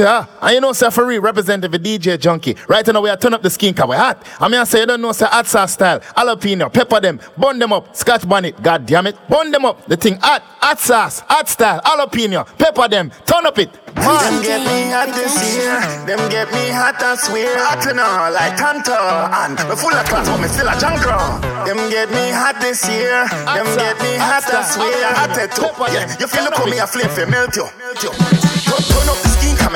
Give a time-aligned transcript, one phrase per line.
[0.00, 0.26] Sure.
[0.40, 2.56] And you know, sir, for real, representative DJ Junky.
[2.70, 4.26] Right now, we are turn up the skin, we hot.
[4.40, 6.00] I mean, I say, you don't know, sir, hot sauce style.
[6.00, 9.16] Jalapeno, pepper them, bun them up, scotch bonnet, god damn it.
[9.28, 9.84] Bun them up.
[9.84, 13.70] The thing hot, hot sauce, hot style, jalapeno, pepper them, turn up it.
[13.92, 15.76] Them get me hot this year.
[16.06, 17.52] Them get me hot, I swear.
[17.58, 18.96] Hot and all, like Tanto.
[18.96, 21.12] And me full of class, but me still a junker.
[21.68, 23.28] Them get me hot this year.
[23.28, 25.12] Them get me hot, I swear.
[25.12, 25.68] Hot it too.
[25.92, 27.64] Yeah, you feel look how me a flame for melt you.
[27.64, 28.49] Up the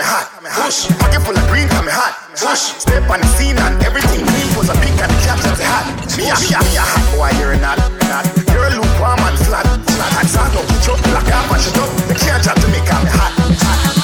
[0.05, 0.69] me hot.
[0.69, 2.13] Push, pocket full of green, come me hot.
[2.37, 5.65] Push, step on the scene and everything green was a pink and the captions are
[5.65, 5.89] hot.
[6.21, 7.81] Me a, me a, me a hot boy, you're not,
[8.13, 8.25] not.
[8.53, 10.13] You're a lukewarm and flat, flat.
[10.21, 11.89] I saw no picture, black up and shut up.
[12.05, 13.33] They can't try to make me hot, hot.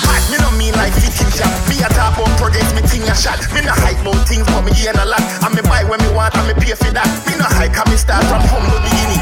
[0.08, 1.52] Hot, me no mean like fitting shot.
[1.68, 3.36] Me a top about projects, me thing a shot.
[3.52, 5.20] Me no hype about things, but me gain a lot.
[5.44, 7.08] And me buy when me want, and me pay for that.
[7.28, 9.20] Me no hype, me start from humble beginning.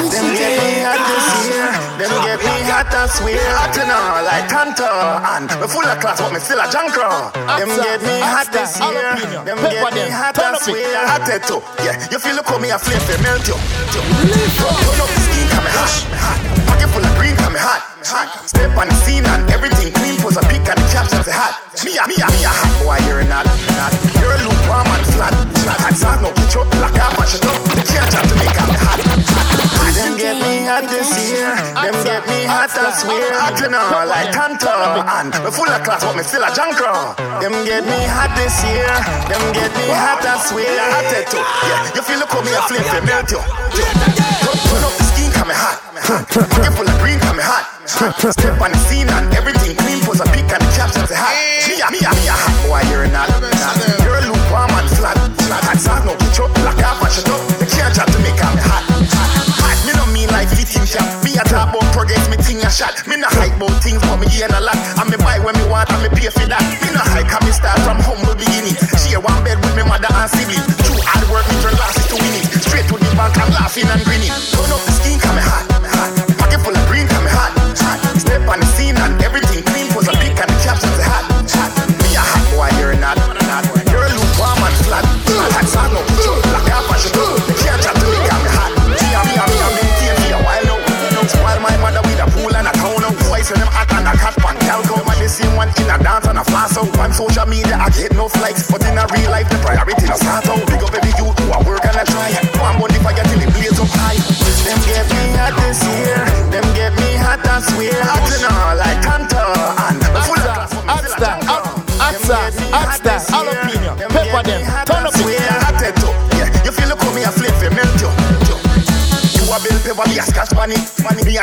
[0.00, 1.99] Them get me hot this
[3.00, 3.40] Them hot, swear.
[3.56, 4.84] Hot and all, like Tanto.
[4.84, 7.32] And me full of class, but me still a junker.
[7.56, 9.16] Them get me hot this year.
[9.40, 11.08] Them get me hot, I swear.
[11.08, 11.64] Hot it too.
[11.80, 13.56] Yeah, you feel look how me a flame for melt you.
[13.56, 15.88] Turn up the skin, come me hot.
[16.68, 17.80] Pocket full of green, come me hot.
[18.44, 20.20] Step on the scene and everything clean.
[20.20, 21.56] Pose a pic and the captions say hot.
[21.80, 23.48] Me a, me a, me a hot boy, you're not,
[23.80, 23.96] not.
[24.20, 25.32] You're a lukewarm and flat,
[25.64, 25.80] flat.
[25.88, 27.64] Hot sauce, no ketchup, black up and shut up.
[27.64, 29.29] They can't try to make me hot.
[29.96, 31.50] Them get me hot this year.
[31.74, 33.34] Them get me hot, I swear.
[33.38, 34.70] Hot and all, like Tanto.
[34.70, 37.14] And me full of class, but me still a junker.
[37.42, 38.90] Them get me hot this year.
[39.26, 40.70] Them get me hot, I swear.
[40.94, 41.42] Hot it too.
[41.42, 43.42] Yeah, you feel look how me a flame for melt you.
[44.70, 45.78] Turn up the skin, come me hot.
[46.00, 47.66] Pocket full of green, come me hot.
[47.90, 49.98] Step on the scene and everything clean.
[50.06, 51.34] Pose a pic and the captions hot.
[51.66, 53.26] Me a, me a, me a hot boy, you're not.
[53.26, 53.74] not.
[54.06, 55.62] You're lukewarm and flat, flat.
[55.66, 57.42] Hot no ketchup, black up and shut up.
[57.58, 58.62] They can't try to make me.
[58.62, 58.69] Hot,
[60.90, 61.06] shot.
[61.22, 63.06] Me a talk about progress, me thing a shot.
[63.06, 64.76] Me no hype about things, but me gain a lot.
[64.98, 66.62] And me buy when me want, and me pay for that.
[66.82, 68.74] Me no hype, cause me start from humble beginning.
[68.98, 70.66] Share one bed with me mother and sibling.
[70.82, 72.44] Through hard work, me turn losses to win it.
[72.66, 74.34] Straight to the bank, I'm laughing and grinning.
[74.50, 74.89] Turn up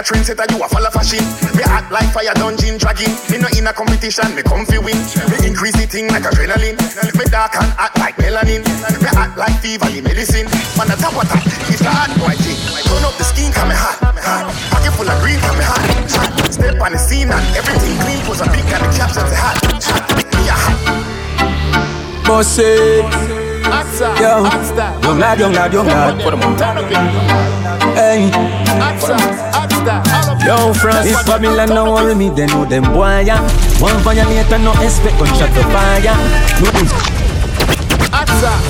[0.07, 1.19] A trendsetter, you a follow fashion.
[1.51, 3.12] Me act like fire dungeon dragging.
[3.28, 4.95] Me no in a competition, me come fi win.
[5.28, 6.79] Me increase the thing like adrenaline.
[7.12, 8.63] Me dark and act like melanin.
[9.03, 10.47] Me act like fever, the medicine.
[10.79, 12.56] Man, the top of that, it's the hot boy thing.
[12.88, 14.47] Turn up the skin, come me hot, hot.
[14.72, 15.84] Pocket full of green, come me hot,
[16.16, 16.53] hot.
[16.56, 18.23] Step on the scene and everything clean.
[18.23, 20.07] Pose a big and the captions hot, hot.
[20.23, 20.79] Me a hot.
[22.23, 23.03] Bossy,
[23.69, 26.19] Hot yo, hot young lad, young lad, young lad.
[26.57, 26.97] Turn up it.
[27.97, 28.29] Hey,
[28.79, 31.07] Hot sauce, hot style, yo, France.
[31.07, 33.41] If Babylon no worry me, they know them boy, yeah.
[33.79, 36.16] One violator, no expect gunshot to fire.
[36.61, 36.69] No,
[38.13, 38.67] Hot sauce,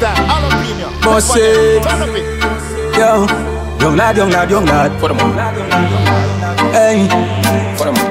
[0.00, 0.88] jalapeno.
[1.02, 1.40] Bossy.
[1.40, 1.84] It.
[2.98, 3.26] yo,
[3.80, 4.90] young lad, young lad, young lad.
[5.00, 5.32] Put 'em on.
[6.72, 7.06] Hey,
[7.76, 8.10] put 'em on.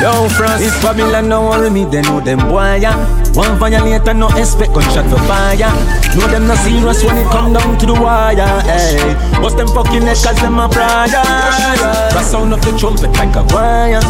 [0.00, 0.62] Yo, France.
[0.62, 2.94] If Babylon no worry me, they know them boy, yeah.
[3.38, 5.70] One violator, no expect gunshot for fire.
[6.18, 8.34] Know them not serious when it come down to the wire,
[8.66, 9.14] hey.
[9.38, 11.06] Bust them fucking head cause them a prior.
[11.06, 14.02] The sound of the trumpet like a choir.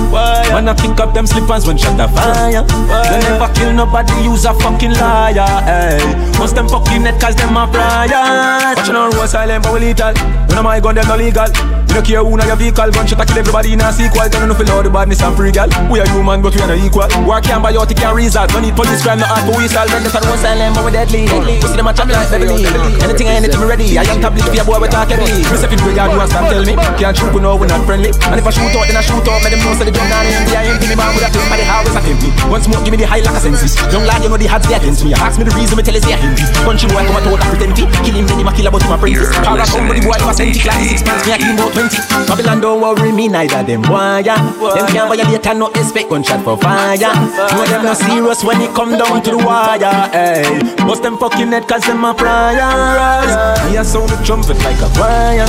[0.49, 2.65] When I pick up them slippers when shot the fire.
[2.65, 6.01] They never kill nobody, use a fucking liar, hey.
[6.39, 8.75] Bust them fucking head cause them a prior.
[8.77, 10.15] Watching our road silent but we lethal.
[10.49, 11.53] When my gun, them no legal.
[11.89, 14.29] You don't care who na your vehicle, gunshot a kill everybody in a sequel.
[14.29, 15.73] Don't know feel all the badness and free gal.
[15.89, 17.09] We are human, but we are not equal.
[17.25, 18.53] Work can't buy out, it can't result.
[18.53, 19.89] No need police crime, no art for whistle.
[19.89, 21.25] This and one silent, but we deadly.
[21.65, 22.69] Pussy them a chat like Beverly.
[23.01, 23.97] Anything, anything, we ready.
[23.97, 25.41] I am tablet for your boy, we talk heavy.
[25.49, 26.77] Me step in brigade, you want stop tell me.
[27.01, 28.13] Can't shoot, we know we not friendly.
[28.13, 29.41] And if I shoot out, then I shoot out.
[29.41, 30.53] Make them know so they don't know me.
[30.53, 32.31] I ain't me man with a thing, but they always a tempt me.
[32.53, 33.81] One smoke, give me the high like a senses.
[33.89, 35.17] Young lad, you know the odds they against me.
[35.17, 36.37] Ask me the reason, me tell you say I him.
[36.69, 37.89] Country boy, come and a pretend fee.
[38.05, 39.33] Kill him, then him a kill about him a princess.
[39.41, 41.25] Power somebody boy, him a sent it like six months.
[41.25, 41.78] Me a about twenty.
[42.27, 44.35] Babylon don't worry me, neither them yeah.
[44.75, 46.99] Them can't violate and no expect gunshot for fire.
[46.99, 49.79] Know them not serious when it come down to the wire.
[50.11, 53.71] Hey, bust them fucking head cause them a priors.
[53.71, 55.47] Me a sound the trumpet like a choir.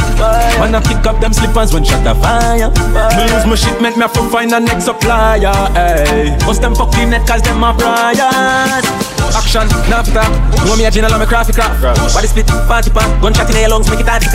[0.62, 2.70] When I pick up them slippers when shot a fire.
[3.18, 5.50] Me use my shit, make me have to find a next supplier.
[5.76, 6.06] Eh.
[6.06, 6.38] hey.
[6.46, 9.09] Most them fucking net cause them a priors.
[9.36, 10.32] Action, talk.
[10.66, 11.82] Know me a general, I'm a crafty craft.
[11.82, 13.08] Body split, party pan.
[13.22, 14.30] Gunshot in the lungs, make it hard to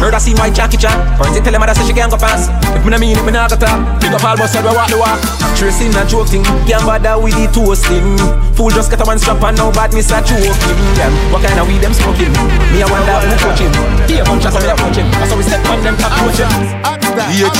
[0.00, 0.96] Heard I see white Jackie Chan.
[1.16, 2.48] Forensic tell them that say she can't go pass.
[2.72, 3.76] If me no mean it, me not go talk.
[4.00, 5.20] Big up all boss, we walk the walk.
[5.56, 6.44] Tracing a joke thing.
[6.64, 8.16] Can't bother with the toasting.
[8.56, 10.56] Fool just got a one strap and now bad miss a choking.
[10.96, 12.32] Them, what kind of weed them smoking?
[12.72, 13.72] Me I wonder who coaching.
[14.08, 15.08] Here bunch of some me approaching.
[15.20, 17.00] How we step on them top coaching.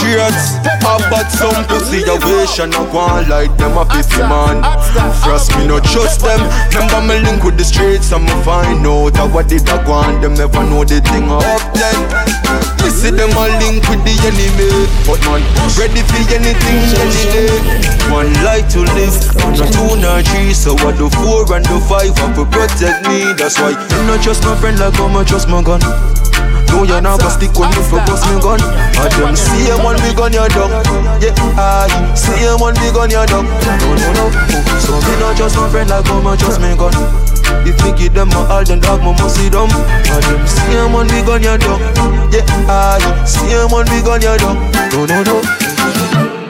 [0.00, 0.56] Cheers.
[0.81, 4.62] How about some pussy a wish and I want like them a 50 man.
[5.23, 6.41] Trust me, no trust them.
[6.81, 10.23] Remember me link with the streets and me find out how what did I want.
[10.23, 11.44] Them never know the thing up
[11.77, 11.93] then.
[12.81, 15.44] You see them a link with the enemy, but man
[15.77, 17.53] ready for anything any day.
[18.09, 20.56] One life to live, no two nor three.
[20.56, 23.37] So what the four and the five have to protect me.
[23.37, 25.85] That's why I'm not just my friend like I'm just my gun.
[26.70, 28.61] No, you're not gonna stick me for bust me gun.
[28.96, 30.70] I them see him when we gun your dog.
[31.20, 33.44] Yeah, I see him when we gun your dog.
[33.44, 34.25] No, no, no.
[34.78, 36.94] So me not just my friend like and just me gun.
[37.67, 39.69] If me give them my all, then dog, me must see them.
[39.69, 41.81] I them see him when we gun your dog.
[42.32, 44.56] Yeah, I see him when we gun your dog.
[44.94, 45.37] No, no, no.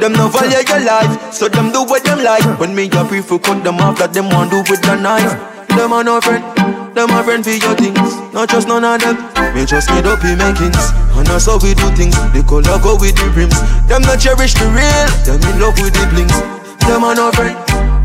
[0.01, 2.45] Them no value your life, so them do what them like.
[2.59, 5.37] When me a brief, cut them off, that them want do with the knife.
[5.69, 6.80] Them are no friend.
[6.95, 9.17] Them a friend for your things, not just none of them.
[9.55, 12.17] Me just made up in makings, and that's how we do things.
[12.35, 13.55] The color go with the rims.
[13.87, 16.60] Them not cherish the real, them in love with the blings.
[16.87, 17.57] Them a no friend,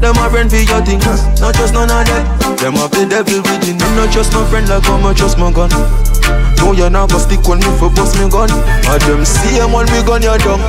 [0.01, 1.05] them a friend for your things,
[1.41, 2.55] not just none of them.
[2.57, 5.69] Them have the devil within them, not just my friend like I'm just my gun.
[6.57, 8.49] No, you're not gonna stick on me for bust me gun.
[8.89, 10.59] I them see him when we gun your dog.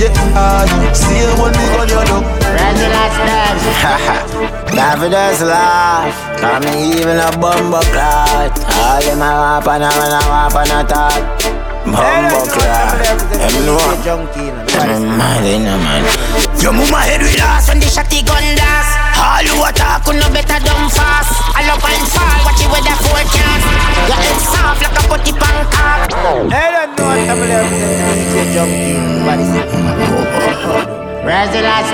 [0.00, 2.24] Yeah, I see him when we gun your dog.
[2.24, 4.74] Rise the last dance.
[4.74, 6.14] Daffodils laugh.
[6.40, 8.50] Call me even a bumbo clot.
[8.74, 11.53] All them a wap and a man a wap and a talk.
[11.84, 12.96] Bumbo clot.
[14.04, 14.24] Them.
[14.32, 16.00] Them mad in a man.
[16.60, 17.88] You move my head with ass when the
[18.24, 18.90] gun dance.
[19.20, 21.36] All who attack could no better dumb fast.
[21.52, 23.64] All up and fall, watch it with the forecast.
[24.08, 26.12] Your head soft like a putty pancake.
[26.48, 27.40] Hey, them know what I'm
[29.40, 29.68] is it?
[31.24, 31.88] Where's the last?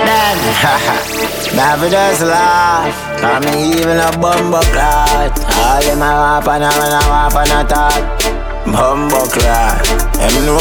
[1.55, 2.95] Daffodils laugh.
[3.43, 4.59] Me even a bumbo.
[4.59, 8.50] All them a wap and a man a wap and.
[8.65, 9.85] Bumbo clot.
[10.17, 10.59] Them know.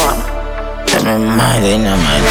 [0.90, 2.22] Them mad in a man.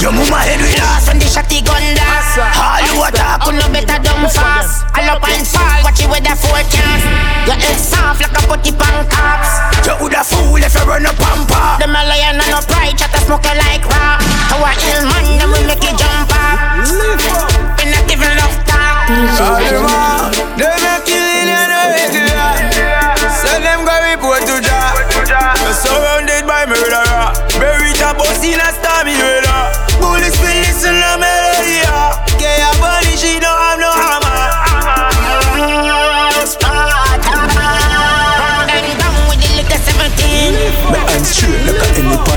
[0.00, 2.36] You move my head with ass when the shotty gun dance.
[2.58, 4.84] All you attack could no better dumb fast.
[4.98, 7.06] All up and fall, watch it with the forecast.
[7.46, 9.52] Your head soft like a putty pancakes.
[9.86, 11.78] You woulda fool if you run a pampa.
[11.78, 14.20] Them a lion and no pride, chat a smoke like rock.
[14.52, 16.82] Our ill man, them will make you jump up.
[17.78, 19.06] We not even love talk.
[20.58, 20.89] They make killing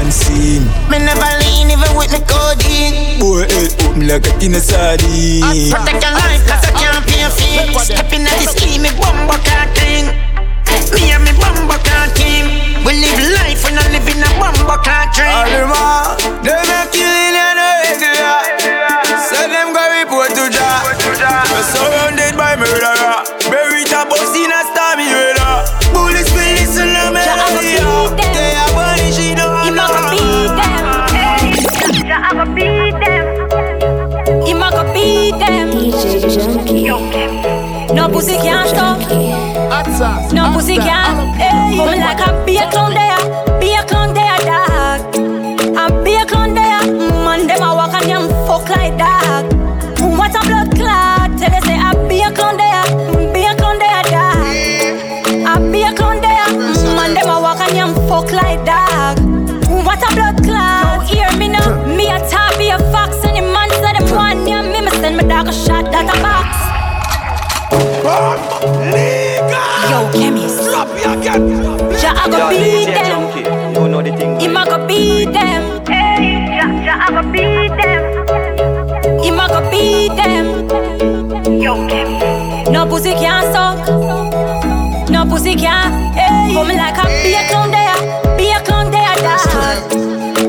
[0.03, 0.65] elephant scene.
[0.89, 3.19] Me never lean even with me codeine.
[3.19, 5.43] Boy, head open like a tin of sardine.
[5.43, 7.79] I Protect your life cause I can't pay a fee.
[7.79, 10.05] Stepping at the scheme, me bumbo can't clean.
[10.93, 12.45] Me and me bumbo can't team.
[12.85, 15.31] We live life when I live in a bumbo can't dream.
[15.31, 17.12] Alima, they make you
[38.23, 40.31] pussy can't stop.
[40.31, 41.35] No pussy can't.
[41.35, 42.69] Hey, like a beer
[85.53, 86.15] Pussy can't.
[86.15, 89.91] Hey, come like a beer clown there, beer clown there, dog.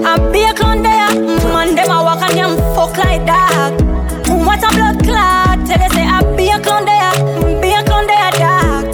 [0.05, 1.09] A clown there.
[1.09, 1.53] Mm.
[1.53, 3.81] Man, them a walk and them fuck like dog.
[4.25, 5.67] Mm, what a blood clot.
[5.67, 8.85] Tell they say I be a clown there, mm, beer clown there, dog.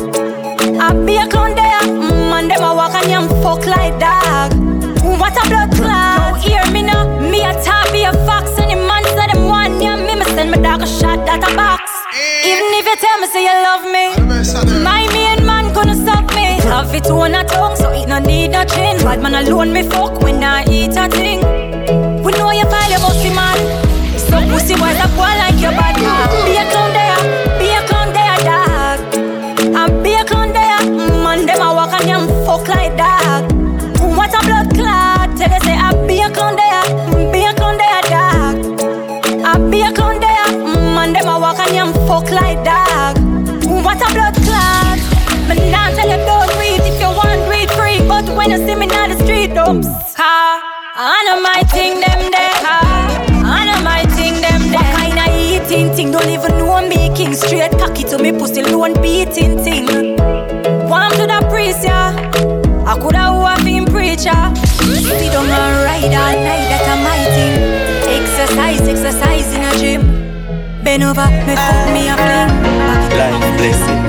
[0.80, 1.80] A clown there.
[2.30, 4.52] Man, them a walk and them fuck like dog.
[5.18, 6.40] What a blood clot.
[6.42, 7.06] Hear me now.
[7.20, 9.96] Me a top be a fox and the man say them one yeah,
[10.84, 11.82] shot that a box.
[12.42, 14.09] Even if you tell me say you love me,
[17.00, 18.96] it on a tongue, so it no need no chin.
[18.98, 21.49] Bad man alone me fuck when I eat a thing.
[66.00, 67.56] Ride all night, that a my thing.
[68.08, 70.82] Exercise, exercise in a gym.
[70.82, 72.48] Bend over, me fuck me a fling.
[73.18, 73.99] Life blessings.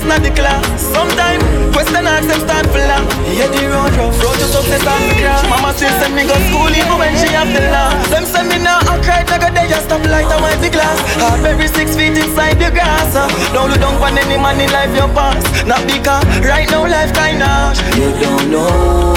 [0.00, 0.64] The not the class.
[0.92, 3.06] Sometimes question ask them stand for long.
[3.32, 5.42] Yeah, the road rough, road to success on the grass.
[5.48, 7.90] Mama still send me go school even when she have the law.
[8.12, 10.70] Them send me now and cry like a day just stop light and wipe the
[10.70, 10.98] glass.
[11.20, 13.14] Heart every six feet inside the grass.
[13.16, 13.28] Uh.
[13.52, 15.44] Don't look down on any man in life your past.
[15.66, 17.72] Not because right now life kinda.
[17.96, 19.14] You don't know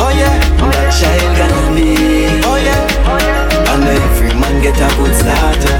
[0.00, 0.32] Oh yeah,
[0.72, 1.92] that child gonna be.
[2.46, 3.72] oh yeah.
[3.74, 5.76] And every man get a good starter.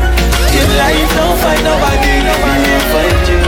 [0.50, 2.21] In life don't find nobody.
[2.21, 3.39] Me find you,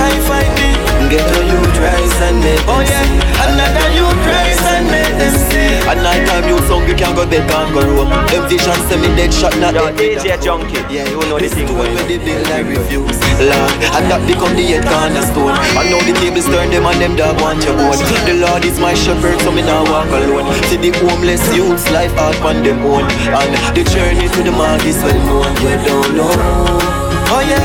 [0.00, 0.70] try find me.
[1.12, 3.18] Get a youth rise and make Oh yeah, see.
[3.42, 5.74] another you praise and make them see.
[5.90, 8.10] At night time you song you can go bed and go home.
[8.30, 9.90] Them vision say me dead shot not Yo.
[9.90, 13.18] DJ Junky, yeah, you know the This thing stone going where the bill I refuse
[13.42, 17.14] Lord, and that become the head cornerstone And now the tables turn them and them
[17.18, 20.78] dog want your bone The Lord is my shepherd so me now walk alone See
[20.78, 25.00] the homeless youths life hard on them own And the journey to the mark is
[25.02, 26.89] well known You don't know
[27.32, 27.62] Oh yeah,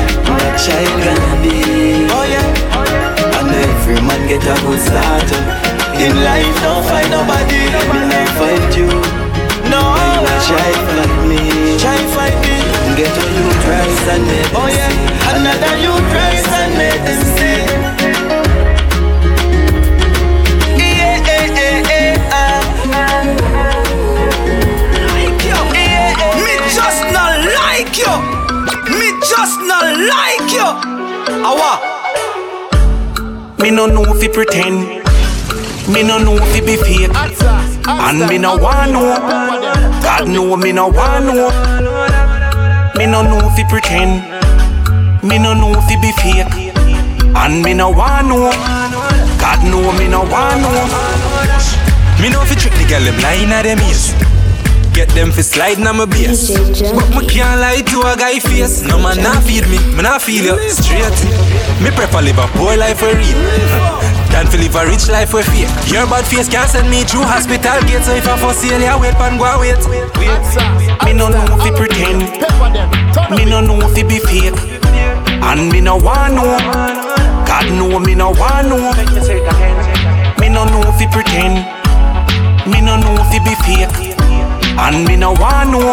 [0.54, 2.06] child gonna be.
[2.14, 2.46] oh yeah.
[3.38, 5.42] And every man get a good starter.
[5.98, 7.62] In life don't find nobody.
[7.92, 8.88] Me not find you,
[9.72, 9.82] No,
[10.46, 11.40] try find me.
[11.82, 12.56] try find me.
[12.94, 14.92] Get a youth rise and Oh yeah,
[15.34, 17.55] another you praise and see.
[29.46, 30.68] Just not like you.
[31.46, 31.72] Awa.
[33.62, 35.04] Me no know he pretend.
[35.92, 37.14] Me no know he be fake.
[37.86, 39.14] And me no want know.
[40.02, 41.48] God know me no want know.
[42.96, 44.14] Me no know he pretend.
[45.22, 46.50] Me no know he be fake.
[47.36, 48.50] And me no want know.
[49.38, 50.76] God know me no want know.
[52.20, 54.35] Me if you trick the girl them lying at them ears.
[54.96, 56.56] Get them fi slide na my base.
[56.96, 58.80] But me can't lie to a guy face.
[58.80, 61.12] No man not feed me, me not feel you straight.
[61.84, 63.36] Me prefer live a poor life for real.
[64.32, 65.68] Than fi live a rich life for fake.
[65.92, 68.08] Your bad face can't send me through hospital gate.
[68.08, 69.76] So if I for sale, yeah, wait and go wait.
[70.16, 70.32] Wait.
[71.04, 72.24] Me no know if he pretend.
[73.36, 74.56] Me no know if he be fake.
[75.44, 76.56] And me no want know.
[77.44, 78.96] God know me no want know.
[80.40, 81.68] Me no know if he pretend.
[82.64, 84.05] Me no know if he be fake.
[84.78, 85.92] And me no want know.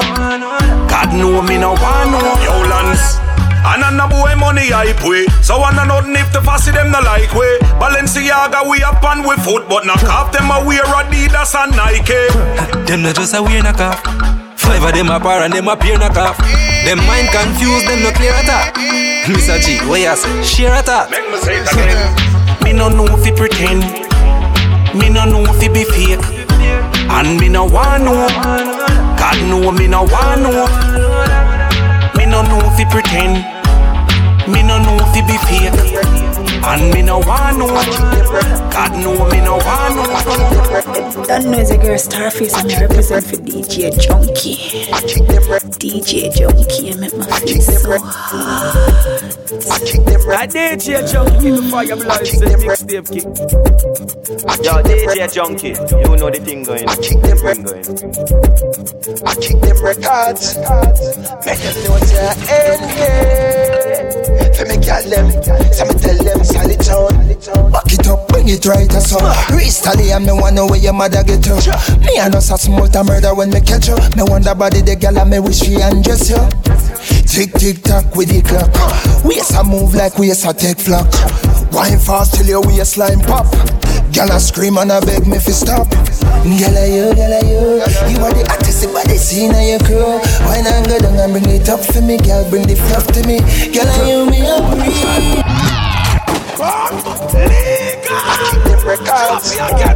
[0.92, 2.24] God know me no want know.
[2.44, 3.20] Yo, Lance.
[3.64, 5.26] And on the boy money hype way.
[5.42, 7.58] So I know nothing if the fussy them no like way.
[7.80, 12.28] Balenciaga we up and we foot, but knock off them a wear Adidas and Nike.
[12.86, 14.04] them not just a wear knock off.
[14.60, 16.38] Five of them a par and them a peer knock off.
[16.84, 18.76] Them mind confused, them no clear attack.
[19.32, 19.56] Mr.
[19.64, 20.44] G, what you say?
[20.44, 21.10] Share attack.
[21.10, 22.64] Make me say it again.
[22.64, 23.84] Me no know if he pretend.
[24.92, 26.43] Me no know if he be fake.
[27.16, 28.28] And me no want know.
[29.18, 30.66] God know me no want know.
[32.18, 33.36] Me no know he pretend.
[34.52, 36.33] Me no know he be fake.
[36.66, 37.68] And me no want know.
[38.72, 40.06] God know me no want know.
[41.26, 44.56] Don't know the girl Starface and me represent for DJ Junky.
[45.78, 47.74] DJ Junky, I make my feel so
[50.34, 53.26] I DJ Junky before you blow it's mixtape kick.
[54.64, 56.96] Yo, DJ Junky, you know the thing going on.
[56.96, 57.30] Thing
[57.64, 57.86] going.
[59.28, 60.56] I kick them records.
[61.46, 63.84] Make them know say I end yeah.
[64.54, 65.28] For me gal them,
[65.74, 67.72] so me tell them solid town.
[67.72, 69.18] Back it up, bring it right as so.
[69.54, 71.58] Recently I'm the one where your mother get you.
[72.06, 73.98] Me and us a smart a murder when me catch you.
[74.16, 76.42] Me wonder body the gal and me wish she undress you.
[77.26, 78.70] Tick tick tock with the clock.
[79.26, 81.10] Waist a move like waist a take flock.
[81.74, 83.50] Wine fast till your waistline pop.
[84.14, 85.90] Gal a scream and a beg me fi stop.
[85.90, 87.82] Girl, are you, girl, are you?
[88.14, 90.20] You are the hottest body scene of your crew.
[90.46, 92.48] Why not go down and bring it up for me, girl?
[92.50, 93.40] Bring the fluff to me.
[93.74, 95.53] Girl, are you me a breathe?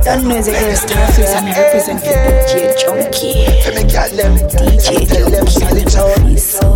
[0.08, 2.18] That music is Starface and I represent for
[2.50, 3.46] DJ Junky.
[4.58, 5.62] DJ Junky.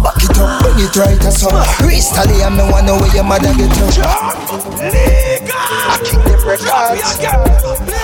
[0.03, 1.65] Back it up, bring it right as up.
[1.81, 3.85] Recently, I'm the one where your mother get to.
[4.05, 7.17] I kick them records.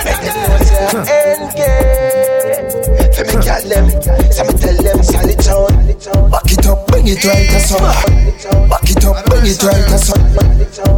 [0.04, 2.74] Make them know say engage.
[3.14, 3.86] For me, girl, them.
[4.32, 5.70] So me tell them, solid town.
[6.32, 7.82] Back it up, bring it right as up.
[8.70, 10.18] Back it up, bring it right as up.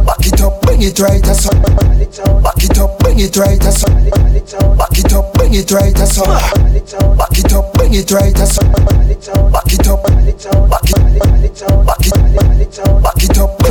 [0.06, 1.46] Back it up, bring it right as.
[1.46, 3.84] Back it up, bring it right as.
[3.84, 6.16] Back it up, bring it right as.
[6.16, 8.99] Back it up, bring it right as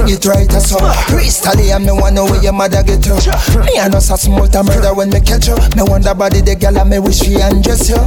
[0.10, 0.82] it right as up.
[1.06, 3.14] Crystal, I'm the one where your mother get to.
[3.62, 5.56] Me I know some small murder when me catch you.
[5.78, 8.02] Me wonder body the girl and me wish she undress you.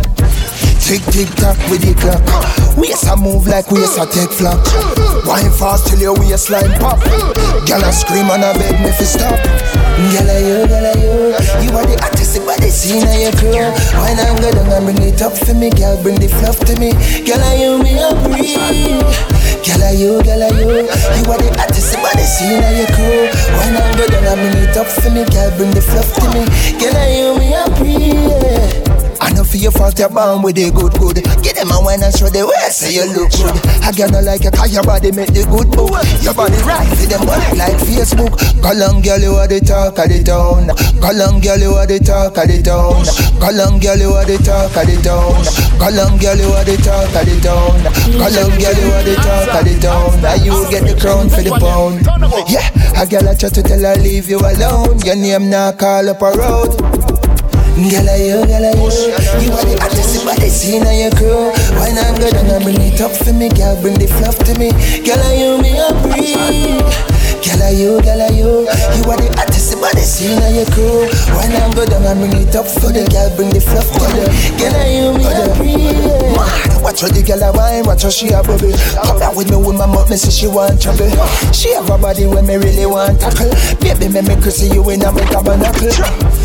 [0.83, 2.21] Tick tick tock with the clock.
[2.75, 4.59] Waist a move like waist a take flock.
[5.25, 6.99] Wine fast till your waistline pop.
[7.71, 9.39] Girl a scream and a beg me fi stop.
[10.11, 11.15] Girl a you, girl a you,
[11.63, 13.63] you are the hottest body scene of your crew.
[13.95, 15.95] Wine and go down and bring it up for me, girl.
[16.03, 16.91] Bring the fluff to me.
[17.23, 19.07] Girl a you, me a breathe.
[19.63, 23.31] Girl a you, girl a you, you are the hottest body scene of your crew.
[23.55, 25.51] Wine and go down and bring it up for me, girl.
[25.57, 26.43] Bring the fluff to me.
[26.83, 28.52] Girl a you, me a breathe.
[29.53, 31.21] For your fault you're born with the good good.
[31.45, 33.53] Get them a wine and show the way say you look good.
[33.85, 35.93] I no like you cause your body make the good book.
[36.25, 38.33] Your body right see them one like Facebook.
[38.65, 40.73] Call on girl you are the talk of the town.
[41.05, 43.05] Call on girl you are the talk of the town.
[43.45, 45.45] Call on girl you are the talk of the town.
[45.77, 47.77] Call on girl you are the talk of the town.
[48.17, 50.13] Call on girl you are the talk of the town.
[50.25, 52.09] Now you get the crown for the pound.
[52.49, 52.65] Yeah,
[52.97, 54.97] a girl I try to tell her leave you alone.
[55.05, 57.02] Your name now call up a road.
[57.73, 58.91] Are you, girl, are you
[59.41, 61.53] You are the hottest body scene of your crew.
[61.79, 64.59] Why not go down and bring it up for me Girl, bring the fluff to
[64.59, 64.71] me.
[64.71, 67.13] Are you, me a breathe
[67.63, 68.67] are you, are you
[68.97, 69.52] You are the hottest
[69.83, 71.11] body scene of your crew.
[71.35, 74.07] Why not go down and bring it up for the girl Bring the fluff to
[74.15, 74.23] me
[74.55, 76.39] Girl, are you, me a breathe.
[76.39, 78.71] Mad, watch how the girl a wine Watch how she a bubble.
[79.03, 81.11] Come down with me with my mouth Me say she want trouble.
[81.51, 83.51] She have a body when me really want tackle.
[83.83, 85.91] Baby, me make me see you in a me tabernacle.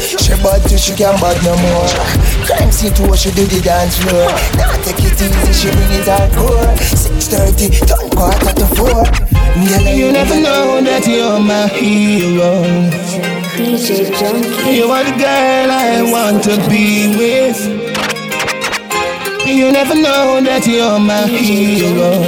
[0.02, 1.88] She bad till she can't bad no more.
[2.50, 4.34] Crime scene to what she do the dance floor.
[4.58, 10.12] Now take it easy, she bring it hardcore 6.30, turn quarter to 4 Girl, you
[10.12, 13.27] never know that you're my hero
[13.58, 14.76] DJ Junky.
[14.78, 17.60] You are the girl I want to be with
[19.48, 22.22] You never know that you're my hero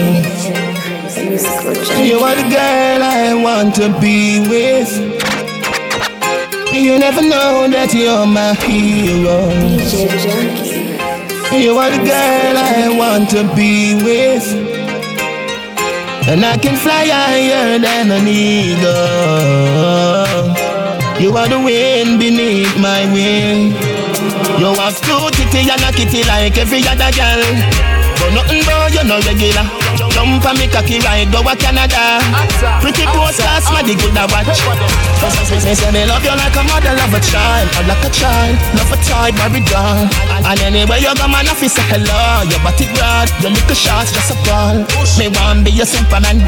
[2.04, 4.92] You are the girl I want to be with
[6.74, 9.52] You never know that you're my hero.
[11.52, 14.46] You are the girl I want to be with.
[16.30, 19.90] And I can fly higher than an eagle.
[21.20, 23.76] You are the wind beneath my wing.
[24.60, 27.44] You have two titty and a kitty like every other girl.
[28.20, 30.09] But nothing but you're no regular.
[30.20, 32.20] Jump on me cocky ride, a Canada.
[32.84, 34.60] Pretty posters, man, the good I watch.
[35.48, 38.56] Say, say, me love you like a mother love a child, or like a child,
[38.76, 40.12] love a toy, married doll.
[40.44, 42.44] And anywhere you go, man, I feel say hello.
[42.52, 44.84] Your body broad, your little shots just a ball.
[45.16, 46.44] Me want be your Superman,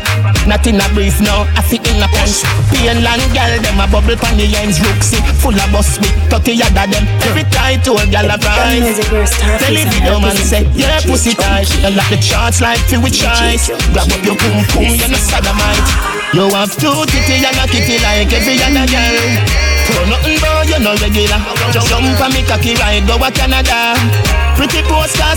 [0.52, 2.44] not in a brief, no, I fit in a pants.
[2.76, 6.60] Pain long girl, them a bubble pan the ends, Rooksy, full of bus with 30
[6.60, 7.08] yard of them.
[7.24, 8.84] Every time to a gal a rise.
[8.84, 11.72] music is Starface Tell it and I video man say, yeah, pussy tight.
[11.80, 13.61] You like the charts like feel with choice.
[13.62, 15.86] Grab up your pum pum, you're no sodomite.
[16.34, 19.18] You have two titty and a kitty like every other girl.
[19.86, 21.38] For nothing but you're no regular.
[21.70, 23.94] Jump on me cocky ride, go a Canada.
[24.58, 24.82] Pretty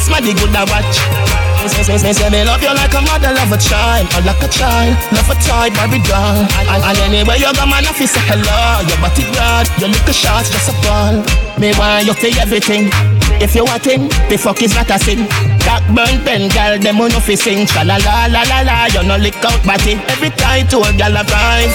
[0.08, 1.43] man, the good I watch.
[1.64, 4.92] Say, say, me love you like a mother love a child, or like a child,
[5.16, 6.44] love a toy, Barbie doll.
[6.68, 8.85] And, and, anywhere you go, man, I feel say hello.
[8.85, 11.24] Your body broad, your little shots just a ball.
[11.57, 12.92] Me want you for everything.
[13.40, 15.24] If you want thing, the fuck is not a sin.
[15.64, 17.64] Cock burn pen, girl, them no fi sing.
[17.64, 19.96] Cha la la la la la, you no lick out body.
[20.12, 21.72] Every time to a gal rhyme.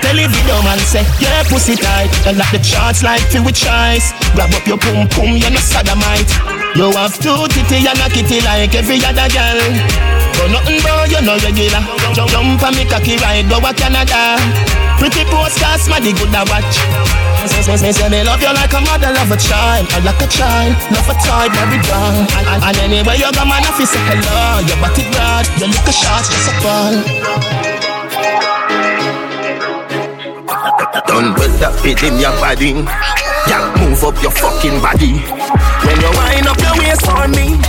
[0.00, 2.08] Tell the video man say, yeah, pussy tight.
[2.24, 4.16] You like the charts like feel with choice.
[4.32, 6.59] Grab up your pum pum, you no sodomite.
[6.76, 9.60] You have two titty and a kitty like every other girl.
[10.38, 11.82] But nothing but you no regular.
[12.14, 14.38] Jump, on me cocky ride, a Canada.
[14.96, 16.76] Pretty posters, man, the good I watch.
[17.48, 20.20] Say, say, say, say, me love you like a mother love a child, or like
[20.20, 22.20] a child, love a toy, married doll.
[22.36, 24.60] And, and, and anywhere you go, man, I feel say hello.
[24.68, 27.69] Your body broad, you look little shots just a ball.
[30.80, 32.72] Done well that fit in your body.
[33.44, 35.20] Yeah, move up your fucking body.
[35.84, 37.60] When you wind up your waist for me,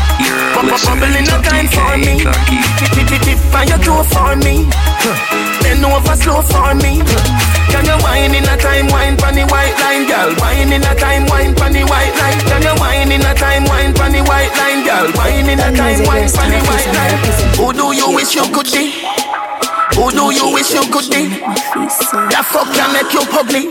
[0.56, 2.24] bubble in the time for me.
[2.96, 4.64] Tip tip tip on your toe for me.
[5.60, 7.04] Bend over slow for me.
[7.68, 10.32] Can you wine in a time wine pon the white line, girl?
[10.40, 12.40] Wine in a time wine pon the white line.
[12.48, 15.12] Can you wine in a time wine pon the white line, girl?
[15.20, 17.20] Wine in a time wine pon the white line.
[17.60, 19.31] Who do you wish you could be?
[20.02, 21.30] Who do you wish you could be?
[22.34, 23.70] That fuck can make you ugly.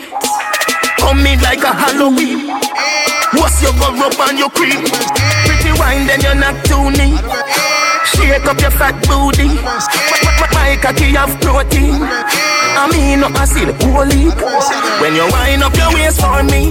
[1.03, 2.47] Come in like a Halloween.
[3.35, 4.79] What's your go rub on your cream?
[4.79, 7.19] Pretty wine, then you're not too neat.
[8.14, 9.59] Shake up your fat booty.
[10.55, 11.99] My cocky have protein.
[11.99, 14.31] I mean, no acid, holy.
[15.03, 16.71] When you wind up your waist for me,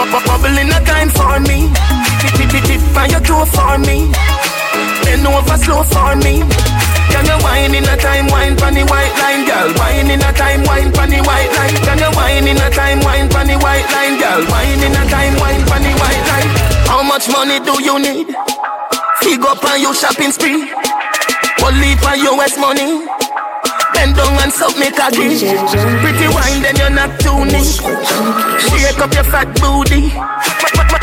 [0.00, 1.68] pop up bubble in a time for me.
[2.24, 4.08] Tip tip tip tip on your toe for me.
[5.04, 6.40] Bend over slow for me.
[7.12, 9.68] Can you wine in a time wine the white line, girl?
[9.78, 11.76] Wine in a time wine the white line.
[11.84, 14.42] Can you wine in a time wine the white line, girl?
[14.50, 16.50] Wine in a time wine the white line.
[16.86, 18.34] How much money do you need?
[19.20, 20.72] Fig up on your shopping spree.
[21.64, 23.06] Only for US money.
[23.92, 25.42] Bend down and suck me cocky.
[26.00, 27.82] Pretty wine, then you're not too neat.
[28.70, 30.14] Shake up your fat booty.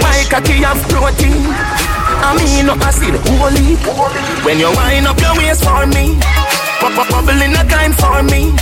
[0.02, 1.85] My cocky have protein.
[2.22, 3.76] I mean, no acid, holy.
[4.46, 6.20] When you wind up your waist for me,
[6.80, 8.54] pop up bubble in a time for me.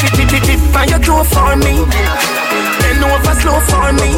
[0.00, 1.84] Tip tip tip tip on your toe for me.
[2.80, 4.10] Bend over slow for me.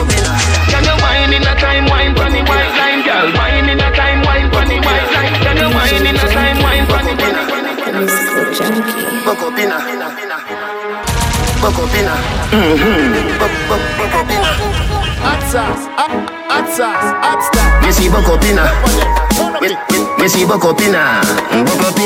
[0.71, 3.29] Can you wine in a time wine the white line, girl?
[3.35, 5.35] Wine in a time wine the white line.
[5.43, 7.65] Can you wine in a time wine the white line?
[9.25, 9.55] Buck up.
[11.65, 12.17] Buck up inna.
[12.53, 13.39] Mm-hmm.
[13.39, 14.94] Buck, buck, buck up inna.
[15.25, 16.13] Hot sauce, hot,
[16.53, 17.81] hot sauce, hot style.
[17.81, 18.69] Me see buck up inna.
[19.61, 21.25] Me, me, me see buck up inna.
[21.65, 21.97] Buck.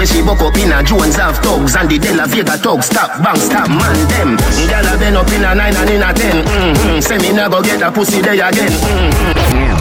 [0.00, 0.56] Me see buck up.
[0.84, 2.86] Jones have thugs and the De La Vega thugs.
[2.86, 4.36] Stop, bang, stop, man, them.
[4.68, 6.44] Gyal a been up inna nine and inna ten.
[6.44, 7.00] Mm-hmm.
[7.00, 8.72] Say me never get a pussy day again.
[8.72, 9.76] Mm-hmm.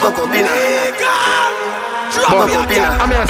[0.00, 0.52] Buck up inna.
[2.28, 3.00] Buck up inna.
[3.00, 3.24] I'm here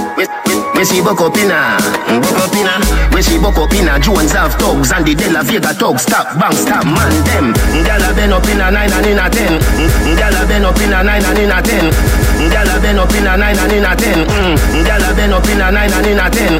[0.00, 0.69] Mm-hmm.
[0.80, 1.20] Buck, buck, buck up.
[1.20, 1.76] Me see buck up inna.
[2.08, 2.40] Me, me, me see buck up inna.
[2.40, 2.74] Buck up inna.
[3.12, 4.00] Me see buck up inna.
[4.00, 6.08] Jones have thugs and the De La Vega thugs.
[6.08, 7.52] Stop, bang, stop, man, them.
[7.84, 9.60] Gyal a been up inna nine and inna ten.
[10.16, 11.92] Gyal a been up inna nine and inna ten.
[12.48, 14.24] Gyal a been up inna nine and inna ten.
[14.72, 16.56] Gyal a been up inna nine and inna ten.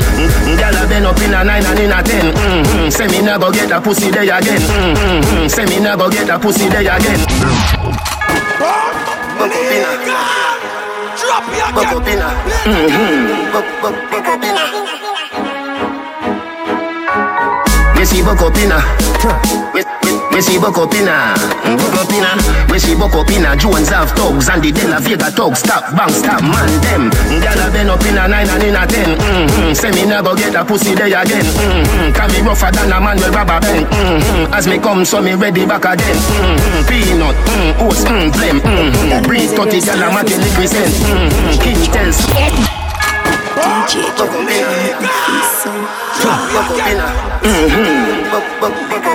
[0.53, 2.27] Gyal a been up inna nine and inna ten.
[2.37, 2.91] Mm-hmm.
[2.93, 4.61] Say me never get a pussy day again.
[4.61, 5.49] Mm-hmm.
[5.49, 7.25] Say me never get a pussy day again.
[8.61, 9.81] Buck up inna.
[9.81, 10.50] Drop your Buck
[11.31, 12.29] up inna.
[12.65, 13.53] Mm-hmm.
[13.53, 14.41] Buck, buck, buck up
[20.33, 21.35] Me see buck up inna.
[21.77, 22.33] Buck up inna.
[22.71, 23.57] Me see buck up inna.
[23.57, 25.61] Jones have thugs and the De La Vega thugs.
[25.61, 27.11] Stop, bang, stop, man, them.
[27.43, 29.19] Gyal a been up inna nine and inna ten.
[29.19, 29.75] Mm-hmm.
[29.75, 31.45] Say me never get a pussy day again.
[31.45, 32.13] Mm-hmm.
[32.15, 33.87] Can me rougher than a man with rubber band.
[33.87, 34.55] Mm-hmm.
[34.55, 36.17] As me come, so me ready back again.
[36.17, 36.89] Mm-hmm.
[36.89, 38.61] Peanut, mm, oats, mm, blem.
[38.61, 39.25] Mm-hmm.
[39.27, 40.95] Breeze, 30 gyal a matty liquid scent.
[40.95, 41.63] Mm-hmm.
[41.63, 42.80] King tells.
[43.61, 45.09] DJ Buck up inna.
[45.61, 45.71] so
[46.53, 47.09] Buck up.
[47.43, 48.31] Mm-hmm.
[48.33, 49.07] Buck, buck, buck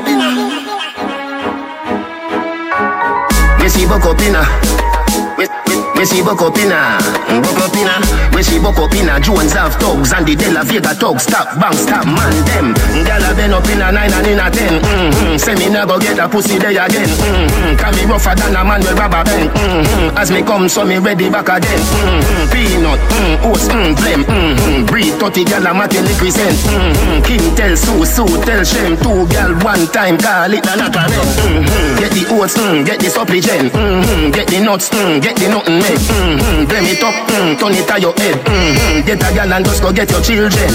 [5.95, 6.75] Me see buck up me, me
[7.23, 7.95] see buck up up inna.
[8.35, 9.19] Me see buck up inna.
[9.19, 11.23] Jones have thugs and the De La Vega thugs.
[11.23, 12.75] Stop, bang, stop, man, them.
[13.05, 14.81] Gyal a been up inna nine and inna ten.
[14.81, 15.37] Mm-hmm.
[15.37, 17.09] Say me never get a pussy day again.
[17.09, 17.77] Mm-hmm.
[17.77, 19.49] Can me rougher than a man with rubber band.
[19.49, 20.17] Mm-hmm.
[20.17, 21.79] As me come, so me ready back again.
[21.79, 22.51] Mm-hmm.
[22.51, 24.21] Peanut, mm, oats, mm, blem.
[24.23, 24.85] Mm-hmm.
[24.85, 26.57] Breed 30 gyal a matty liquid scent.
[26.69, 27.23] Mm-hmm.
[27.25, 28.97] King tell Sue, Sue tell Shem.
[29.01, 31.31] Two gyal one time, call it a a rent.
[31.39, 31.99] Mm-hmm.
[31.99, 33.71] Get the oats, mm, get the supplement.
[33.73, 34.31] Mm-hmm.
[34.31, 36.01] Get the nuts, mm, get the nothing make.
[36.09, 36.65] Mm-hmm.
[36.65, 38.37] Blem it up, mm, turn it to your head.
[38.45, 39.05] Mm-hmm.
[39.05, 40.73] Get a gyal and just go get your children.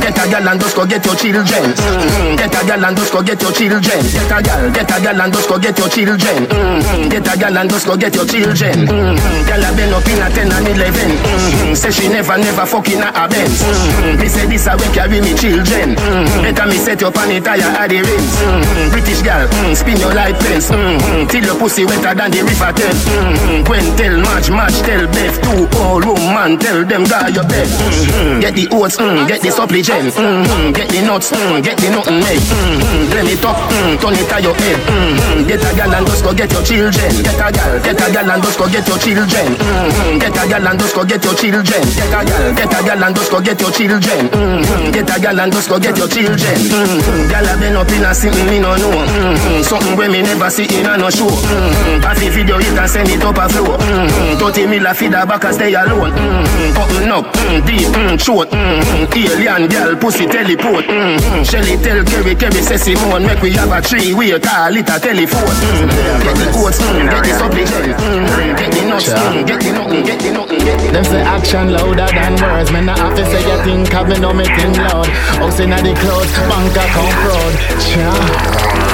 [0.00, 1.64] Get a gyal and just go get your children.
[1.72, 2.36] Mm-hmm.
[2.36, 4.00] Get a gyal and just go get your children.
[4.04, 6.40] Get a gyal, get a gyal and just go get your children.
[6.44, 7.08] Mm-hmm.
[7.08, 8.76] Get a gyal and just go get your children.
[8.84, 9.48] Mm-hmm.
[9.48, 10.92] Gyal a been up in a 10 and 11.
[10.92, 11.74] Mm-hmm.
[11.74, 13.62] Say she never, never fucking a Benz.
[13.62, 14.20] Mm-hmm.
[14.20, 15.96] Me say this a way carry me children.
[15.96, 16.42] Mm-hmm.
[16.44, 18.34] Better me set on it tire at the rims.
[18.44, 18.90] Mm-hmm.
[18.92, 20.70] British girl, mm, spin your light fence.
[20.70, 21.28] Mm-hmm.
[21.28, 23.02] Till your pussy wetter than the river Thames.
[23.04, 23.64] Mm-hmm.
[23.64, 25.38] Gwen tell March, March tell Beth.
[25.46, 27.70] Two old woman tell them guy your bed.
[27.70, 28.42] Mm-hmm.
[28.42, 30.10] Get the oats, mm, get the supplement.
[30.10, 30.74] Mm-hmm.
[30.74, 32.42] Get the nuts, mm, get the nothing made.
[32.42, 33.14] Mm-hmm.
[33.14, 34.78] Blame it up, mm, turn it to your head.
[34.90, 35.46] Mm-hmm.
[35.46, 37.14] Get a gal and just go get your children.
[37.22, 39.48] Get a gal, get a gal and just go get your children.
[39.54, 40.18] Mm-hmm.
[40.18, 41.82] Get a gal and just go get your children.
[41.94, 44.22] Get a gal, get a gal and just go get your children.
[44.34, 44.90] Mm-hmm.
[44.90, 46.58] Get a gal and just go get your children.
[46.74, 47.30] Mm-hmm.
[47.30, 48.98] Gyal a been up in a sitting, me no know.
[48.98, 49.62] Mm-hmm.
[49.62, 51.30] Something where me never see in a no show.
[51.30, 52.02] Mm-hmm.
[52.02, 53.78] Pass the video, you can send it up a flow.
[53.78, 54.23] Mm-hmm.
[54.38, 56.12] 30 mil a feed a back and stay alone.
[56.12, 56.74] Mm-hmm.
[56.74, 58.48] Cutting up, mm, deep, mm, short.
[58.50, 59.12] Mm-hmm.
[59.14, 60.84] Alien girl, pussy teleport.
[60.86, 61.42] Mm-hmm.
[61.44, 64.88] Shelly tell Kerry, Kerry say Simone, make we have a tree, we a call it
[64.88, 65.44] a telephone.
[65.44, 66.22] Mm-hmm.
[66.24, 70.04] Get the coats, mm, get the subject, mm, get the nuts, mm, get the nothing,
[70.04, 72.70] get the nothing, get the Them say action louder than words.
[72.72, 75.06] Man, I have to say you think of me, know me think loud.
[75.38, 77.54] House inna the clouds, bank account fraud.
[77.80, 78.84] Cha.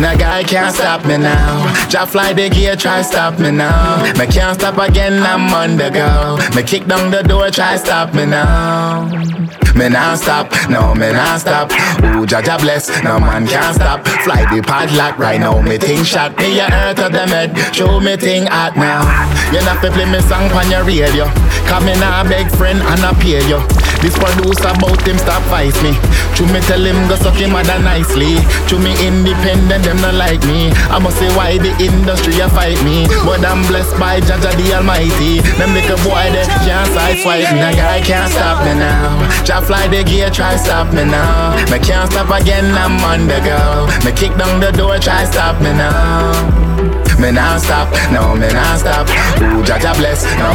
[0.00, 1.72] Nah, guy can't stop me now.
[1.88, 4.02] Just fly the gear, try stop me now.
[4.22, 6.38] Me can't stop again, I'm on the go.
[6.54, 9.10] Me kick down the door, try stop me now.
[9.74, 11.72] Me not stop, no me not stop.
[12.14, 14.06] Ooh, Jaja bless, no man can't stop.
[14.22, 16.38] Fly the padlock right now, me think shot.
[16.38, 19.02] Me a earth of the med, show me thing hot now.
[19.50, 21.26] You not fi play me song on your radio.
[21.66, 23.58] Come in a beg friend and I pay you.
[24.02, 25.94] This producer about him stop fight me.
[26.34, 28.42] True me tell him go suck him mother nicely.
[28.66, 30.74] True me independent, them not like me.
[30.90, 33.06] I must say why the industry a fight me.
[33.22, 35.38] But I'm blessed by Jaja the Almighty.
[35.54, 36.90] Them little boy they can't
[37.22, 37.62] fight me.
[37.62, 39.22] A guy can't stop me now.
[39.46, 41.54] Jah fly the gear, try stop me now.
[41.70, 43.86] Me can't stop again, I'm on the go.
[44.04, 46.82] Me kick down the door, try stop me now.
[47.22, 49.06] Me not stop, no me not stop.
[49.38, 50.50] Ooh, Jaja bless, no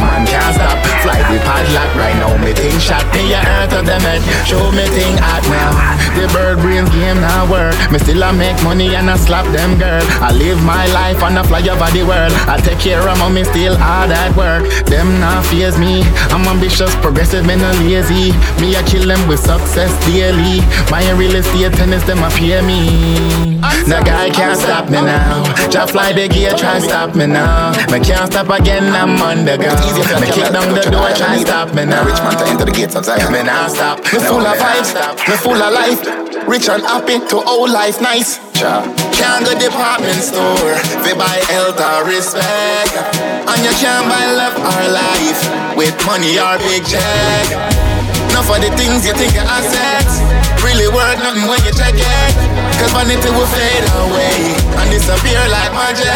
[2.88, 3.04] shot.
[3.12, 5.76] Me a earth of them head, show me thing hot now.
[6.16, 7.76] The bird brains game now work.
[7.92, 10.02] Me still a make money and I slap them girl.
[10.24, 12.32] I live my life and I fly over the world.
[12.48, 14.64] I take care of mommy, still hard at work.
[14.86, 16.02] Them not fears me.
[16.32, 18.32] I'm ambitious, progressive, me no lazy.
[18.60, 20.64] Me I kill them with success daily.
[20.90, 23.60] My real estate tenants, them a pay me.
[23.86, 25.44] No guy can't stop me now.
[25.68, 27.72] Just fly the gear, try stop me now.
[27.90, 29.70] Me can't stop again, I'm on the go.
[30.20, 32.04] Me kick down the door, try stop me now.
[32.04, 33.32] Rich man to enter the gates of Zion.
[33.32, 33.98] Me not stop.
[33.98, 34.94] Me full of vibes,
[35.26, 35.98] me full of life.
[36.46, 38.38] Rich and happy to old life nice.
[39.18, 42.94] Can't go department store, they buy health or respect.
[43.50, 45.40] And you can't buy love or life
[45.74, 47.46] with money or big check.
[48.30, 50.22] Enough for the things you think are assets.
[50.62, 52.34] Really worth nothing when you check it.
[52.78, 56.14] Cause vanity will fade away and disappear like magic.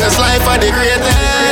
[0.00, 1.43] Cause life are the greatest.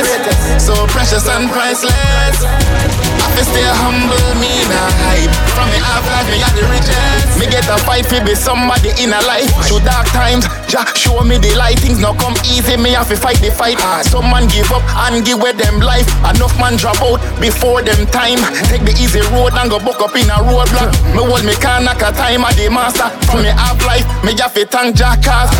[0.59, 2.37] So precious and priceless.
[2.43, 5.33] I fi stay humble, me nah hype.
[5.55, 7.39] From me half life, me are the richest.
[7.39, 9.49] Me get a fight fi be somebody in a life.
[9.67, 11.79] Through dark times, Jah show me the light.
[11.79, 13.77] Things not come easy, me have to fight the fight.
[13.79, 16.07] Ah, some man give up and give away them life.
[16.23, 18.39] Enough man drop out before them time.
[18.67, 20.91] Take the easy road and go buck up in a roadblock.
[21.15, 23.09] Me hold me can knock a time at the master.
[23.27, 25.51] From me half life, me have to thank Jah cause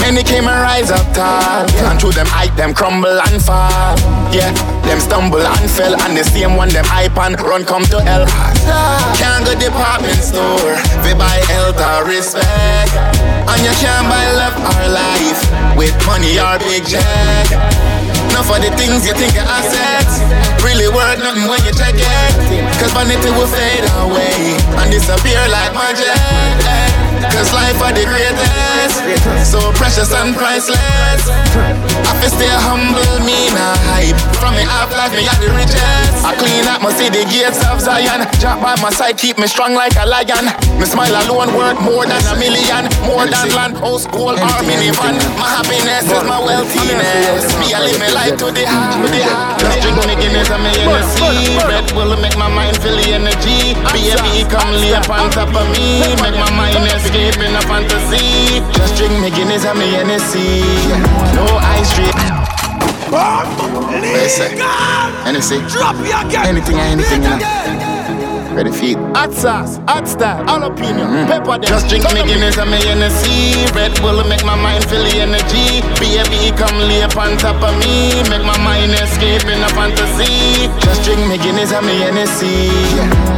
[0.00, 1.66] Many came and rise up tall.
[1.90, 3.79] And through them hype, them crumble and fall.
[4.30, 4.52] Yeah,
[4.86, 5.98] them stumble and fell.
[6.00, 8.26] And the same one, them hype and run come to hell.
[9.18, 10.76] Can't go department store.
[11.02, 12.94] They buy health or respect.
[13.50, 15.40] And you can't buy love or life
[15.76, 17.50] with money or big check.
[18.30, 20.22] Enough for the things you think are assets.
[20.62, 22.32] Really worth nothing when you check it.
[22.78, 26.89] Cause vanity will fade away and disappear like magic.
[27.28, 28.96] Cause life are the greatest.
[29.44, 30.80] So precious and priceless.
[30.80, 34.16] I fi stay humble, me nah hype.
[34.40, 36.24] From me half life, me are the richest.
[36.24, 38.24] I clean up, my the gates of Zion.
[38.40, 40.48] Drop by my side, keep me strong like a lion.
[40.80, 42.88] Me smile alone worth more than a million.
[43.04, 45.20] More than land, house, gold, or minivan.
[45.36, 47.44] My happiness is my wealthiness.
[47.60, 49.60] Me, I live my life to the heart, to the heart.
[49.60, 51.56] Just drink me Guinness and me Hennessy.
[51.68, 53.76] Red Bull make my mind feel the energy.
[53.92, 56.00] Baby, come lay up on top of me.
[56.20, 56.80] Make my mind
[57.10, 58.60] escape in a fantasy.
[58.72, 60.60] Just drink me Guinness and me Hennessy.
[61.34, 62.14] No ice drink.
[64.02, 64.58] Listen,
[65.24, 65.56] Hennessy.
[66.46, 68.54] Anything and anything, you know.
[68.54, 68.99] Ready feet.
[69.10, 71.26] Hot sauce, hot style, jalapeno, mm.
[71.26, 71.66] pepper them.
[71.66, 73.66] Just drink me Guinness and me Hennessy.
[73.74, 75.82] Red Bull make my mind feel the energy.
[75.98, 78.22] Baby, come lay up on top of me.
[78.30, 80.70] Make my mind escape in a fantasy.
[80.78, 82.70] Just drink me Guinness and me Hennessy.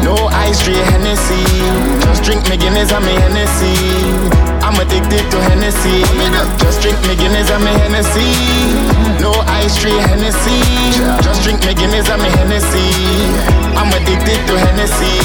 [0.04, 1.40] No ice, straight Hennessy.
[2.04, 3.72] Just drink me Guinness and me Hennessy.
[4.60, 6.04] I'm addicted to Hennessy.
[6.60, 8.28] Just drink me Guinness and me Hennessy.
[9.24, 10.60] No ice, straight Hennessy.
[11.24, 13.61] Just drink me Guinness and me Hennessy.
[13.76, 15.16] I'm addicted to Hennessy.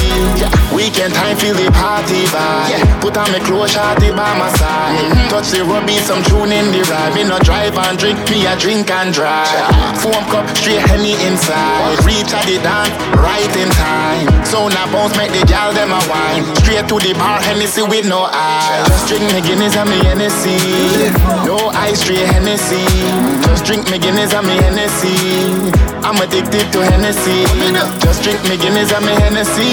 [0.74, 3.00] Weekend time, feel the party vibe.
[3.00, 5.10] Put on me clothes, shawty by my side.
[5.30, 7.14] Touch the rubby, some tune in the ride.
[7.14, 9.48] Me no drive and drink, me a drink and drive.
[9.98, 11.98] Foam cup, straight Henny inside.
[12.04, 14.28] Reach at the dance, right in time.
[14.44, 16.44] So now bounce, make the gal them a wine.
[16.62, 18.84] Straight to the bar, Hennessy with no eye.
[18.86, 20.58] Just drink me Guinness and me Hennessy.
[21.44, 22.84] No ice, straight Hennessy.
[23.48, 25.16] Just drink me Guinness and me Hennessy.
[26.06, 27.44] I'm addicted to Hennessy.
[28.00, 29.72] Just drink me Guinness and me Hennessy.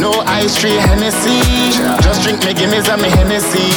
[0.00, 1.42] No ice tree Hennessy.
[2.00, 3.68] Just drink me Guinness and me Hennessy.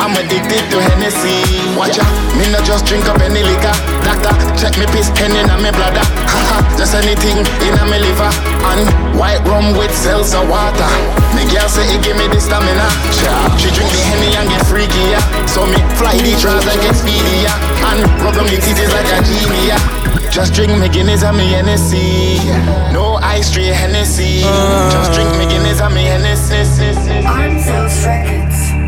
[0.00, 1.44] I'm addicted to Hennessy.
[1.76, 3.76] Watch out, me not just drink up any liquor.
[4.00, 6.06] Doctor, check me piss, henny in me bladder.
[6.80, 8.32] Just anything in me liver.
[8.72, 10.90] And white rum with seltzer water.
[11.36, 12.88] Me girl say it give me the stamina.
[13.60, 15.12] She drink the henny and get freaky.
[15.44, 16.32] So me fly the
[16.80, 17.92] get speedy, yeah.
[17.92, 20.09] And rub on me titties like a genie, yeah.
[20.30, 22.38] Just drink me Guinness and me Hennessy.
[22.92, 24.40] No ice, straight Hennessy.
[24.92, 26.54] Just drink me Guinness and me Hennessy.
[27.26, 28.80] Armsels Records.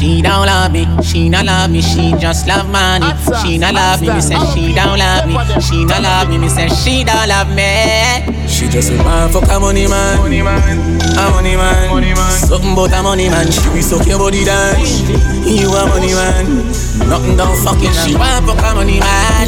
[0.00, 3.06] She don't love me, she not love me, she just love money.
[3.42, 5.36] She not love me, me say she don't love me.
[5.60, 8.48] She not love me, me say she don't love me.
[8.48, 12.29] She just a man fuck a money man, money man, a money man, money man.
[12.50, 13.46] Something about a money man.
[13.46, 14.74] She be suck your body down.
[15.46, 16.66] You a money man,
[17.08, 17.94] nothing don't fucking.
[18.02, 19.46] She want fuck a money man,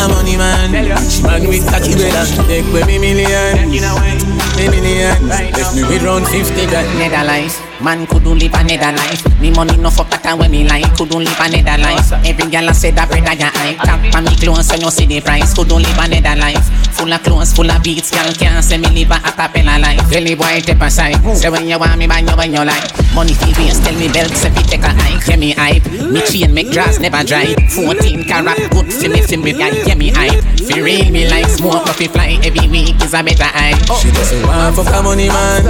[0.00, 0.72] a money man.
[1.08, 5.28] She man with cocky brother, take with me million, me million.
[5.28, 6.88] Left me with round fifty grand.
[6.98, 9.22] Nether life, man couldn't live another life.
[9.40, 12.12] Me money no fuck pattern when me like, couldn't live another life.
[12.24, 13.78] Every girl I say that bread I hype.
[13.84, 15.54] Tap on me clothes so you see the price.
[15.54, 16.64] Couldn't live another life.
[16.96, 20.08] Full of clothes, full of beats, girl can't say me live a acapella life.
[20.08, 22.88] Belly boy step aside, say when you want me, buy you when you like.
[23.14, 25.26] Money fee waste, tell me belt, fi take a hike.
[25.28, 27.52] Yeah me hype, me chain make grass never dry.
[27.68, 29.76] 14 carat, good fi me fi me guy.
[29.84, 33.44] Yeah me hype, fi real me like smoke, fi fly every week is a better
[33.44, 33.76] hype.
[34.00, 34.08] She
[34.48, 35.68] man fuck a money man,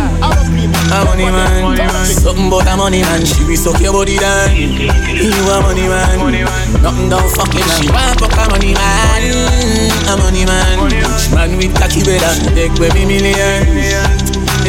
[0.93, 2.07] a money man.
[2.07, 3.25] Something about a money man.
[3.25, 4.55] She be suck your body down.
[4.57, 7.67] You a money man, nothing don't fucking.
[7.79, 9.23] She want fuck a money man,
[10.09, 10.91] a money man.
[11.35, 11.57] Man.
[11.57, 14.16] With cocky brother, take me millions,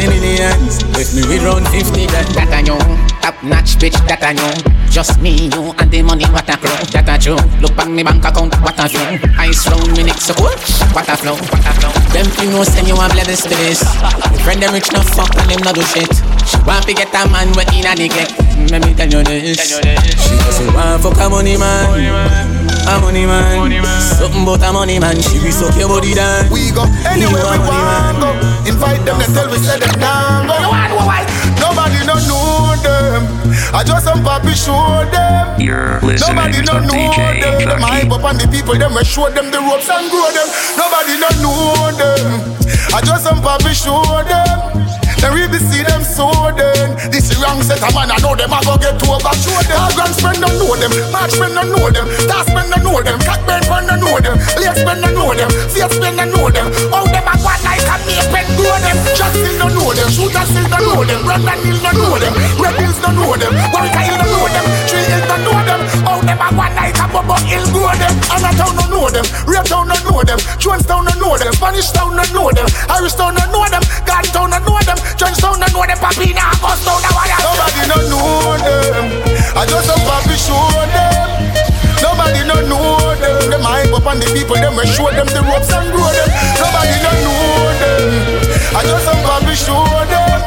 [0.06, 0.84] me millions.
[0.94, 2.28] Left me with round fifty grand.
[2.36, 2.78] That I know,
[3.24, 4.52] top notch bitch, that I know.
[4.88, 7.36] Just me, you, and the money, what a crow, that a true.
[7.60, 9.04] Look on me bank account, what a flow.
[9.38, 10.52] Ice round me neck so cool,
[10.96, 11.92] what a flow, what a flow.
[12.12, 13.84] Them you know send you a bloody space.
[14.42, 16.08] Friend them rich no fuck and them no do shit.
[16.48, 18.32] She want to get a man we in a neglect.
[18.72, 19.60] Let me tell you this.
[19.60, 24.00] She just a man fuck a money man, a money man.
[24.00, 25.16] Something about a money man.
[25.20, 26.50] She be suck your body down.
[26.50, 28.30] We go anywhere we want go.
[28.68, 30.46] Invite them, they tell we say them down.
[30.46, 30.54] Go.
[30.58, 31.22] You want why?
[31.58, 33.22] Nobody no know them.
[33.74, 35.60] I just some papi show them.
[35.60, 37.58] You're Nobody listening no know DJ them.
[37.58, 37.88] Them Junky.
[37.88, 40.48] hype up on the people, them we show them the ropes and grow them.
[40.76, 42.54] Nobody no know them.
[42.94, 44.87] I just some papi show them.
[45.18, 48.54] Then we be see them so then This wrong set a man I know them
[48.54, 51.54] I go get to over show them Our grand friend don't know them March friend
[51.54, 55.00] don't know them Task friend don't know them Cock friend don't know them Lace friend
[55.02, 57.96] don't know them Face friend don't know them How them a go like a
[58.30, 61.78] pen grow them Jack still don't know them Shooter still don't know them Brandon Hill
[61.82, 65.42] don't know them Red don't know them Warwick Hill don't know them Tree Hill don't
[65.42, 69.06] know them How them a go like a Bubba Hill grow them Anatown don't know
[69.10, 73.14] them Raytown don't know them Jonestown don't know them Spanish Town don't know them Irish
[73.14, 73.82] Town don't know them
[84.18, 86.26] On the people, them we show them the ropes and grow them.
[86.58, 88.02] Nobody don't know them.
[88.74, 89.78] I just some papi show
[90.10, 90.42] them.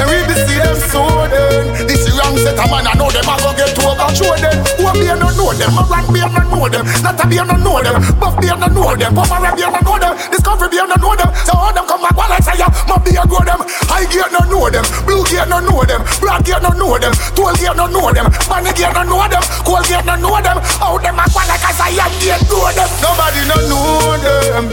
[0.00, 1.86] Then we be see them so them.
[1.86, 3.28] This wrong set a man, I know them.
[3.28, 4.71] I go get over show them.
[4.92, 5.72] Who beer don't know them.
[5.88, 6.84] Rat beer don't know them.
[7.00, 7.96] Not a beer don't know them.
[8.20, 9.16] Buff beer don't know them.
[9.16, 10.12] Red beer don't know them.
[10.28, 11.32] Discovery beer don't know them.
[11.48, 12.68] So all them come back while I say ya.
[12.84, 13.64] My beer grow them.
[13.88, 14.84] High gear don't know them.
[15.08, 16.04] Blue gear don't know them.
[16.20, 17.12] Black gear don't know them.
[17.32, 18.28] Tall gear don't know them.
[18.44, 19.42] Bunny gear don't know them.
[19.64, 20.60] Cold gear don't know them.
[20.60, 22.88] How them a go like I say I gear know them.
[23.00, 24.64] Nobody don't know them.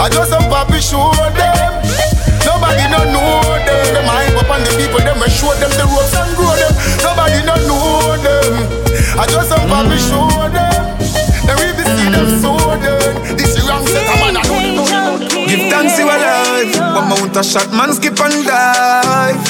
[0.00, 1.84] I just some papi show them.
[2.48, 3.84] Nobody don't know them.
[3.92, 6.72] Them hype up on the people, them we show them the ropes and grow them.
[7.04, 7.95] Nobody don't know.
[9.18, 10.84] I just some papi show them.
[11.48, 13.36] Then we be see them so them.
[13.36, 15.46] This is wrong set a man, I know them, know know.
[15.48, 16.76] Give thanks you alive.
[16.94, 19.40] One mount a shot, man skip and dive.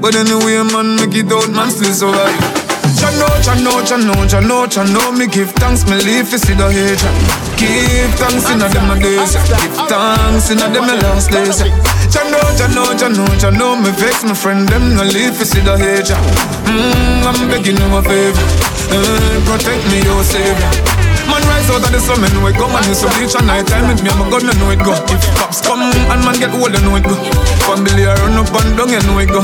[0.00, 2.62] But anyway, man, make it out, man still survive.
[2.98, 7.02] Chano, chano, chano, chano, chano Me give thanks, me live to see the hate
[7.58, 11.62] Give thanks in a them days Give thanks in a them last days
[12.12, 12.36] Chano,
[12.76, 16.12] know, chano, know Me vex my friend, them no live to see the hate
[16.68, 18.44] Mmm, I'm begging you a favor.
[18.92, 20.72] Uh, Protect me, your savior.
[21.24, 23.64] Man rise out of the sun, man, we go Man, it's a beach at night
[23.64, 24.92] time with me, I'm a gun, I know it go.
[25.08, 27.16] If cops come and man get old, I know it go.
[27.64, 29.40] Family I run up and down, you know it go.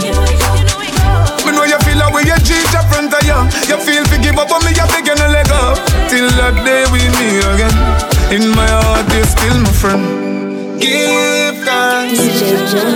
[1.48, 3.38] Me know you feel away, you cheat your front of you
[3.72, 5.72] You feel to give up on me, you begin to let go
[6.12, 7.72] Till that day we meet again.
[8.28, 10.04] In my heart, you still my friend.
[10.78, 12.20] Give thanks,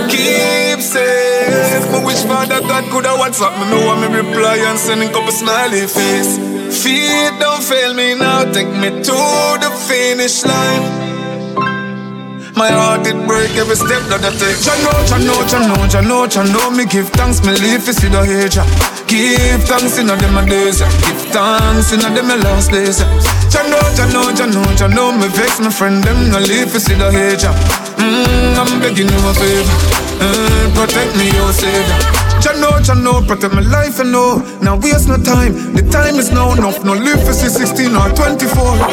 [0.09, 4.79] keep safe Me wish Father God could have WhatsApp me Know what me reply and
[4.79, 6.37] sending couple smiley face
[6.81, 9.19] Feet don't fail me now, take me to
[9.63, 10.83] the finish line
[12.55, 14.61] My heart it break every step that I take.
[14.61, 16.69] Jah know, Jah know, Jah know, Jah know, Jah know.
[16.69, 18.61] Me give thanks, me live to see the age.
[19.09, 20.77] Give thanks in a them a days.
[20.77, 23.01] Give thanks in a them a last days.
[23.49, 25.09] Jah know, Jah know, Jah know, Jah know.
[25.11, 27.82] Me vex my friend them no live to see the age.
[28.03, 29.75] Mm, I'm begging you a favor.
[30.19, 32.23] Mm, protect me, oh savior.
[32.43, 34.43] Jah know, Jah know, protect my life and know.
[34.59, 36.83] Now waste no time, the time is now enough.
[36.83, 38.43] No live for 16 or 24.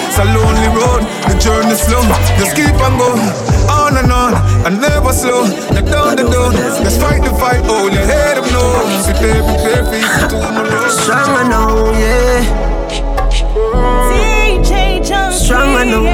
[0.06, 2.06] It's a lonely road, the journey slow.
[2.38, 3.18] Just keep on going,
[3.66, 5.42] on and on, and never slow.
[5.74, 6.54] Not down the door,
[6.86, 7.66] let's fight the fight.
[7.66, 8.62] Hold your head up, no.
[9.02, 10.86] See, baby, baby, tomorrow.
[10.86, 12.46] Strong I know, yeah.
[14.14, 15.34] DJ Junky.
[15.34, 16.06] Strong I know.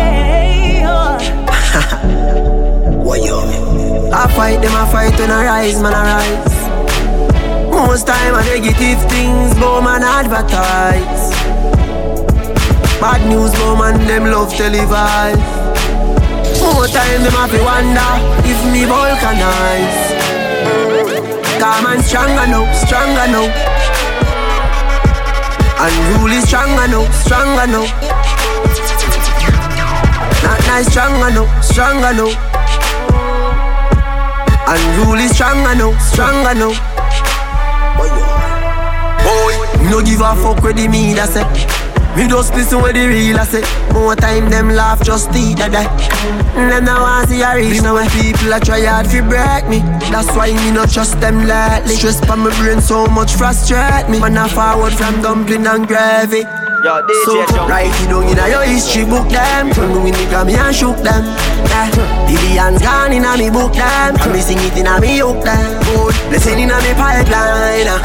[3.08, 6.56] I fight them, I fight when I rise, man, I rise.
[7.70, 11.30] Most time I negative things, but man advertise.
[12.98, 15.38] Bad news, but man them love televise.
[16.60, 18.10] More time them have to wonder
[18.42, 20.02] if me vulcanize.
[21.60, 23.46] Come on, stronger now, stronger now.
[25.78, 27.86] Unruly stronger now, stronger now.
[30.42, 32.55] Not nice, stronger now, stronger now.
[34.68, 36.72] Unruly stronger now, stronger now.
[39.22, 41.46] Boy, no give a fuck with the me that say.
[42.16, 43.62] Me just listen with the real I say.
[43.92, 45.86] More time them laugh just eat that die.
[46.54, 47.94] Them now want see a reach now.
[47.94, 49.84] when People a try hard to break me.
[50.10, 51.94] That's why me not trust them lightly.
[51.94, 54.18] Stress on my brain so much frustrate me.
[54.18, 56.42] Man I forward from dumpling and gravy.
[56.84, 59.70] Yo, DJ So write it down in your history book them.
[59.72, 61.24] Turn me with me me and shook them.
[61.72, 61.88] Yeah.
[62.28, 64.16] Billions gone in a me book them.
[64.20, 65.82] And me sing it in a me hook them.
[65.88, 66.14] Good.
[66.28, 68.00] Blessing in a me pipeline uh.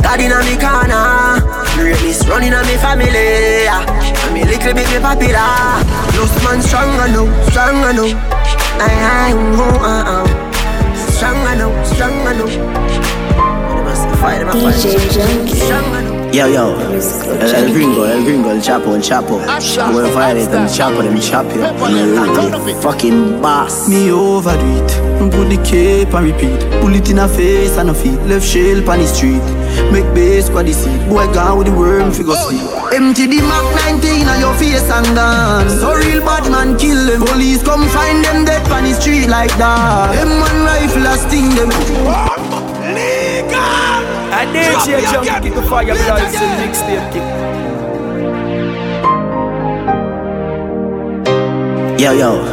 [0.00, 1.44] God in a me corner.
[1.76, 3.84] Greatness running a me family yeah.
[3.84, 5.84] And me little bit me popular.
[6.16, 8.08] Lost man stronger now, stronger now.
[8.78, 10.26] I, I, oh, uh, uh.
[11.12, 12.48] Stronger now, stronger now.
[13.76, 14.74] Them a say fight, them a fight.
[14.74, 16.15] DJ Junky.
[16.32, 16.76] Stronger now Yo, yo,
[17.40, 19.40] el, el gringo, el gringo, el chapo, el chapo.
[19.94, 21.62] We're violate them chapo, them chop you.
[22.64, 23.88] Me fucking boss.
[23.88, 25.06] Me overdo it.
[25.30, 26.60] Put the cape and repeat.
[26.80, 28.20] Pull it in a face and a feet.
[28.26, 29.42] Left shell on the street.
[29.92, 31.08] Make base squad the seat.
[31.08, 32.60] Boy gone with the worm figure sleep.
[32.92, 33.64] Empty the Mac
[34.00, 35.80] 19 on your face and dance.
[35.80, 37.24] So real bad man kill them.
[37.24, 40.12] Police come find them dead on the street like that.
[40.14, 41.70] Them one rifle a sting them.
[44.36, 47.24] I DJ Junky, the fire bloods and mixtape kick.
[51.98, 52.44] Yo, yo.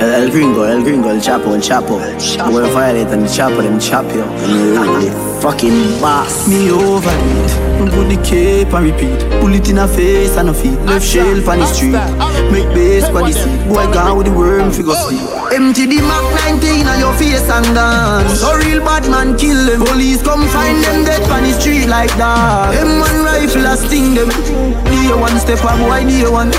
[0.00, 2.00] El, el gringo, el gringo, el chapo, el chapo.
[2.52, 4.24] We're violate and the chapo, them chop you.
[4.24, 6.48] And you fucking boss.
[6.48, 7.90] Me over it.
[7.92, 9.20] Put the cape and repeat.
[9.40, 10.80] Pull it in a face and a feet.
[10.80, 11.92] Left shell on the street.
[12.50, 13.68] Make base squad the seat.
[13.68, 15.20] Boy gone with the worm figure sleep.
[15.50, 16.22] Empty the Mac
[16.62, 18.38] 19 on your face and dance.
[18.38, 19.82] So real bad man kill them.
[19.82, 22.70] Police come find them dead on the street like that.
[22.70, 24.30] Them one rifle a sting them.
[24.86, 26.54] Day one step up, boy day one.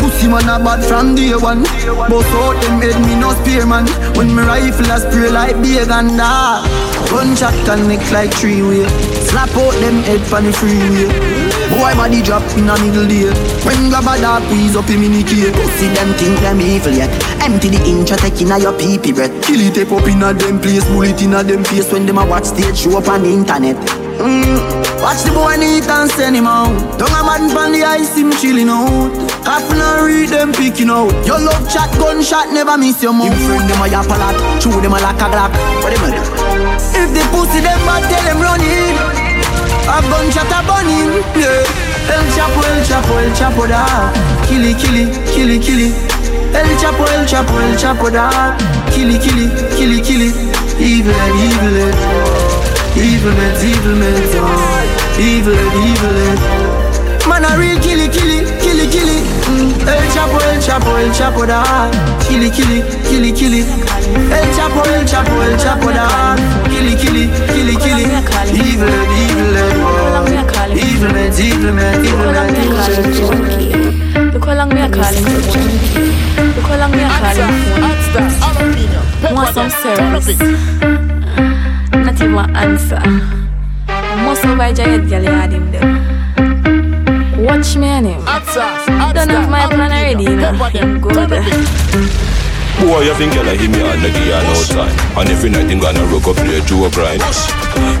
[0.00, 1.68] Pussy man a bad from day one.
[2.08, 3.84] Both out them head me no spear man.
[4.16, 6.64] When me rifle a spray like and that.
[7.12, 8.88] Gunshot connect like three way.
[9.28, 11.49] Slap out them head from the freeway.
[11.70, 13.30] Boy body drop in a middle day.
[13.62, 15.54] When grab a dog squeeze up him in the cave.
[15.78, 17.10] See them think them evil yet.
[17.40, 19.30] Empty the inch take in a your pee pee breath.
[19.46, 22.18] Kill it tape up in a them place, bullet in a them face When them
[22.18, 23.76] a watch stage show up on the internet.
[24.18, 24.58] Mm.
[25.00, 26.74] Watch the boy neat and send him out.
[26.98, 29.14] Don't a man from the ice, him chilling out.
[29.46, 31.14] Half and read them picking out.
[31.24, 33.32] Your love chat, gunshot, never miss your mouth.
[33.32, 35.54] Him friend them a yap a lot, chew them a like a glock.
[35.80, 36.22] What them a do?
[36.98, 39.29] If the pussy them bad, tell them run in.
[39.90, 42.14] A gunshot a burning, yeah.
[42.14, 44.12] El Chapo, El Chapo, El Chapo da.
[44.46, 45.92] Killy, killy, killy, killy.
[46.54, 48.56] El Chapo, El Chapo, El Chapo da.
[48.94, 50.30] Killy, killy, killy, killy.
[50.78, 51.96] Evil head, evil head.
[52.96, 54.30] Evil head, evil head.
[55.18, 57.28] Evil head, evil head.
[57.28, 58.49] Man a real killy, killy.
[59.50, 59.88] Mm.
[59.88, 61.90] El Chapo, El Chapo, El Chapo da.
[62.28, 63.60] Killy, killy, killy, killy.
[64.30, 66.36] El Chapo, El Chapo, El Chapo da.
[66.70, 68.04] Killy, killy, killy, killy.
[68.54, 68.88] Evil
[69.20, 70.24] evil oh.
[70.72, 72.54] Evil head, evil head, evil head.
[74.32, 76.14] Look how long me a calling for junkie.
[76.54, 79.34] Look how long me a calling for.
[79.34, 80.38] Want some service?
[81.92, 83.02] Not even answer.
[84.24, 86.09] Most of my giant you had him there.
[87.40, 88.24] Watch me on him.
[88.24, 90.52] Don't have my plan already, you know.
[90.64, 91.14] Him good.
[92.80, 95.18] Boy, you think girl hit me and the girl no time.
[95.18, 97.20] And every night him gonna rock up play to a grind.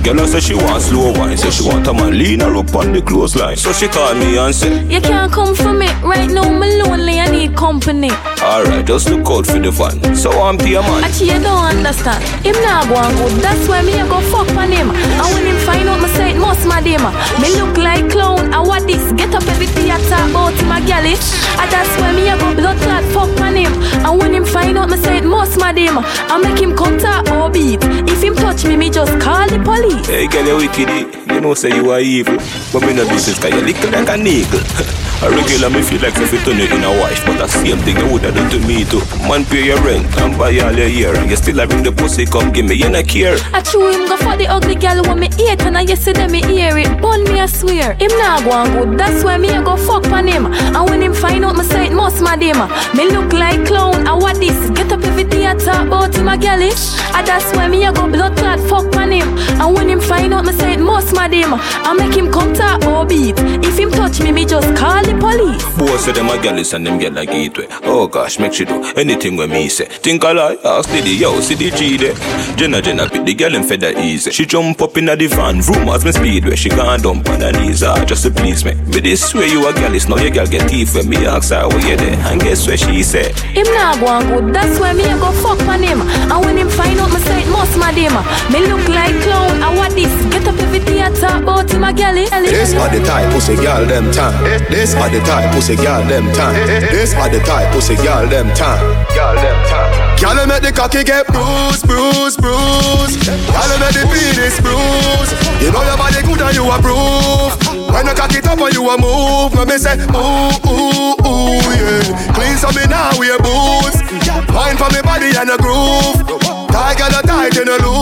[0.04, 2.74] Girl I say she want slow wine, say she want a man lean her up
[2.74, 3.56] on the clothesline.
[3.56, 6.50] So she call me and say, You can't come for me right now.
[6.50, 8.10] Me lonely, I need company.
[8.42, 10.00] Alright, just look out for the fun.
[10.16, 11.04] So I'm peer man.
[11.04, 12.24] Actually, you don't understand.
[12.40, 13.36] Him not go and good.
[13.44, 14.88] That's why me I go fuck on him.
[14.90, 17.04] And when him find out, me say it must my him.
[17.36, 18.52] Me look like clown.
[18.54, 19.12] I what this?
[19.12, 21.20] Get up every theater about him a galley.
[21.20, 21.60] Eh?
[21.60, 23.76] And that's why me I go blood clot fuck on him.
[24.08, 25.98] And when him find out, me say it must my him.
[26.00, 27.84] I make him come to or beat.
[28.08, 30.06] If him touch me, me just call the police.
[30.08, 30.88] Hey, girl, you wicked.
[30.88, 31.34] Eh?
[31.34, 32.36] You know, say you are evil.
[32.72, 35.06] But me no business, cause you little like a niggle.
[35.22, 37.76] A regular me feel like if you turn you in a wife, but the same
[37.84, 39.04] thing you woulda done to me too.
[39.28, 41.92] Man pay your rent and buy all your year, and you still a bring the
[41.92, 43.36] pussy come give me, you no care.
[43.52, 46.40] I chew him go for the ugly girl when me hate and I yesterday me
[46.46, 46.88] hear it.
[47.02, 47.92] Bun me I swear.
[48.00, 48.98] Him nah go on good.
[48.98, 50.46] That's why me I go fuck on him.
[50.46, 52.56] And when him find out me say it must mad him.
[52.96, 54.06] Me look like clown.
[54.08, 54.70] I what this?
[54.70, 56.96] Get up every day I talk about him a girlish.
[57.12, 59.28] And that's why me I go blood clot fuck on him.
[59.60, 61.52] And when him find out me say it must mad him.
[61.52, 63.36] I make him come talk or beat.
[63.60, 65.64] If him touch me, me just call the police.
[65.78, 67.66] Boy say them a gallus and them get like gateway.
[67.82, 69.86] Oh gosh, make she do anything when me say.
[69.86, 72.14] Think I lie, ask Diddy, yo, see the G there.
[72.56, 74.30] Jenna Jenna pick the girl and feather easy.
[74.30, 77.52] She jump up in the van, rumors me speed where she gone dump on her
[77.52, 78.74] knees, ah, just to please me.
[78.92, 81.68] But this way you a gallus, now your girl get teeth when me ask her
[81.68, 82.18] where you there.
[82.28, 83.32] And guess what she say?
[83.54, 84.54] Him nah go on good.
[84.54, 86.00] That's why me I go fuck on him.
[86.02, 88.14] And when him find out me say it must mad him.
[88.52, 89.62] Me look like clown.
[89.62, 90.12] I what this?
[90.32, 92.28] Get up every day I talk about him a girlie.
[92.50, 94.36] This are the type pussy girl them time.
[94.70, 96.54] This are the type pussy girl them time.
[96.92, 98.84] This are the type pussy girl them time.
[99.16, 100.18] Girl them time.
[100.20, 103.24] Girl make the cocky get bruised, bruised, bruised.
[103.24, 105.32] Girl make the penis bruised.
[105.64, 107.56] You know your body good and you approve.
[107.88, 112.04] When you cock it up and you a move, me say ooh ooh ooh yeah.
[112.36, 114.04] Clean so me now wear boots.
[114.52, 116.20] Wine for me body and a groove.
[116.68, 117.99] Girl a tight and a loose.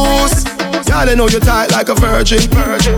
[0.99, 2.43] Girl, I know you tight like a virgin.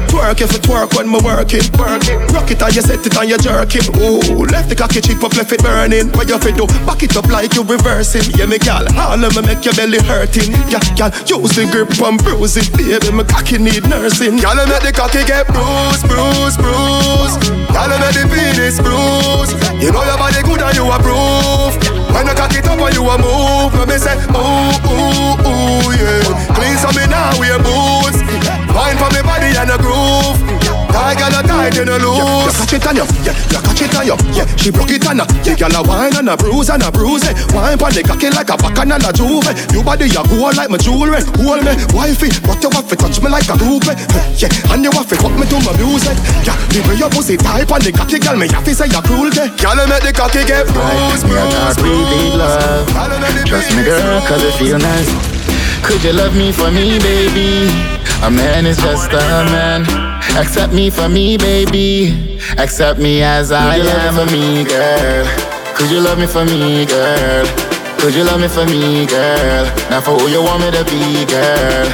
[0.08, 1.60] Twerk if it twerk when me working.
[1.76, 3.92] Rock it and you set it and you jerk it.
[4.00, 6.08] Ooh, left the cocky cheek up, left it burning.
[6.16, 6.64] What you fit do?
[6.88, 8.24] Back it up like you reversing.
[8.40, 10.48] Yeah, me gal, all of me make your belly hurting.
[10.72, 13.12] Yeah, gal, use the grip and bruise it, baby.
[13.12, 14.40] My cocky need nursing.
[14.40, 17.52] Gal, I make the cocky get bruised, bruised, bruised.
[17.68, 19.52] Gal, I make the penis bruised.
[19.76, 21.99] You know your body good and you approve.
[22.12, 26.54] When I cock it up and you a move, me say ooh ooh ooh yeah.
[26.54, 28.20] Clean so me now we a boots.
[28.74, 30.59] Wine for me body and a groove.
[30.90, 32.18] Tight girl a tight and a loose.
[32.18, 33.34] You catch it on you, yeah.
[33.50, 34.46] You catch it on you, yeah.
[34.56, 35.26] She broke it on her.
[35.46, 37.24] The girl a wine and a bruise and a bruise.
[37.54, 39.46] Wine pon the cocky like a bacchanal a juve.
[39.72, 41.22] You body a gold like my jewelry.
[41.40, 43.86] Hold me, wifey, but you have to touch me like a groove.
[43.86, 43.96] eh.
[44.36, 46.16] Yeah, and you have to fuck me to my music.
[46.42, 49.02] Yeah, the way your pussy tight on the cocky, girl, me have to say you're
[49.04, 49.46] cruelty.
[49.62, 51.24] Girl, make the cocky get bruised,
[51.78, 52.86] bruised, love.
[53.46, 55.10] Trust me, girl, cause it feel nice.
[55.86, 57.99] Could you love me for me, baby?
[58.22, 59.82] A man is just a man.
[60.36, 62.38] Accept me for me, baby.
[62.58, 65.26] Accept me as I am for me, girl.
[65.74, 67.46] Could you love me for me, girl?
[67.98, 69.64] Could you love me for me, girl?
[69.88, 71.86] Now for who you want me to be, girl?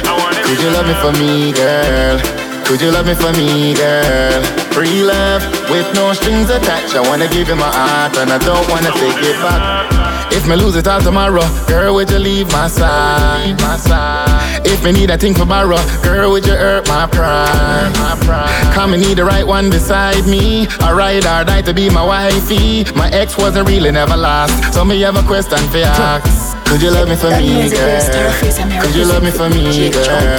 [0.43, 2.19] Could you love me for me, girl?
[2.65, 4.43] Could you love me for me, girl?
[4.75, 6.95] Free love with no strings attached.
[6.95, 10.16] I wanna give you my heart and I don't wanna take it back.
[10.37, 13.59] If me lose it all tomorrow, girl, would you leave my side?
[13.59, 14.61] My side.
[14.67, 17.91] If me need a thing for borrow, girl, would you hurt my pride?
[17.97, 18.73] My pride.
[18.73, 20.67] Come me need the right one beside me.
[20.85, 22.85] A ride or die to be my wifey.
[22.93, 25.89] My ex wasn't really never last, so me have a question for you.
[26.69, 27.99] Could you love me for me, girl?
[28.81, 30.37] Could you love me for me, girl?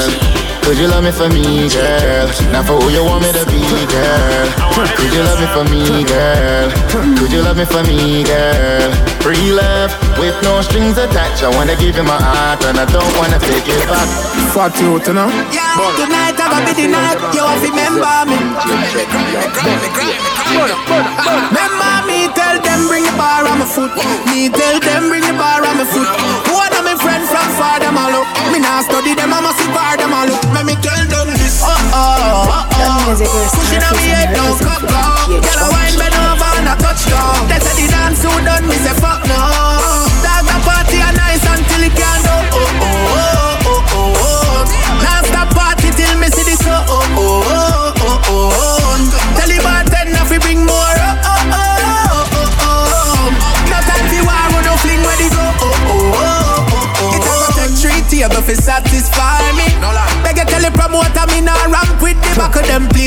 [0.63, 2.29] Could you love me for me, girl?
[2.53, 4.47] Now for who you want me to be, girl?
[4.95, 6.71] Could you love me for me, girl?
[7.19, 9.08] Could you love me for me, girl?
[9.21, 11.43] Free love with no strings attached.
[11.43, 14.09] I wanna give you my heart and I don't wanna take it back.
[14.55, 15.29] Fat you, you know?
[15.53, 17.19] Yeah, tonight I gonna be the night.
[17.35, 18.39] You have to remember me.
[18.39, 19.63] Remember
[21.53, 21.58] me,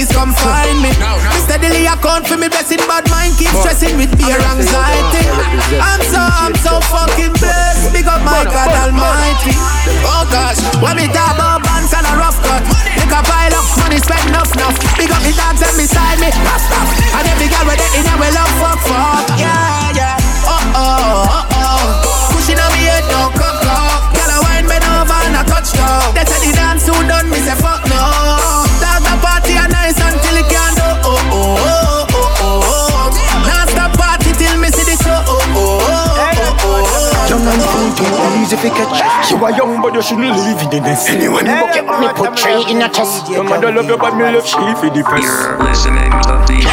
[0.01, 0.89] Please come find me.
[0.89, 5.29] Me steadily account for me blessing, bad mind keep stressing with fear anxiety.
[5.77, 7.93] I'm so I'm so fucking blessed.
[7.93, 9.53] Big up my God Almighty.
[10.01, 12.65] Oh gosh, when me talk about bands and a rough cut,
[12.97, 14.73] make a pile up money, spend enough, enough.
[14.97, 16.89] Big up me dogs and beside me, rough stuff.
[17.21, 19.37] And every girl with it in a well love, fuck, fuck.
[19.37, 20.17] Yeah, yeah.
[20.49, 22.33] Oh oh, oh oh.
[22.33, 24.10] Pushing on me head, no cup, cup.
[24.61, 26.13] Girl, I bend over and I touch down.
[26.13, 27.97] They say the dance soon done, me say fuck no.
[28.81, 30.87] Dog the party a nice until it can't do.
[31.05, 32.61] Oh oh oh oh oh.
[32.61, 33.45] oh.
[33.47, 35.17] Now stop party till me see the show.
[35.25, 37.29] Oh oh oh oh oh.
[37.31, 38.05] Young and funky,
[38.43, 39.31] easy to catch.
[39.31, 41.09] You are young, but you shouldn't live in the nest.
[41.09, 43.29] Anyone who buck you me put three in your chest.
[43.29, 45.23] Your mother love you, but me love she for the best.
[45.23, 46.67] You're listening to DJ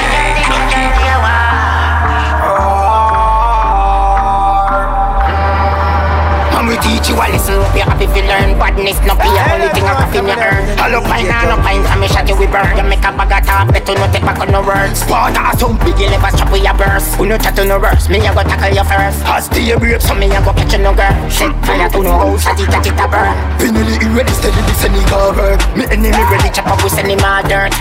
[7.99, 10.63] lesson up you learn Badness no be a only thing a coffin you earn.
[10.79, 13.33] Hello pine and no pine from me shot you we burn You make a bag
[13.33, 15.01] of talk better no take back on no words.
[15.01, 15.79] Spot a some um.
[15.83, 18.31] big you never chop with your burst We no chat to no verse, me a
[18.35, 19.19] go tackle you first.
[19.27, 21.15] As your break so me a go catch you no girl.
[21.31, 23.35] Set fire to no house, shot it, catch it a burn.
[23.59, 25.59] Finally ready, steady, this any cover.
[25.75, 27.19] Me enemy ready, chop up we send him
[27.49, 27.75] dirt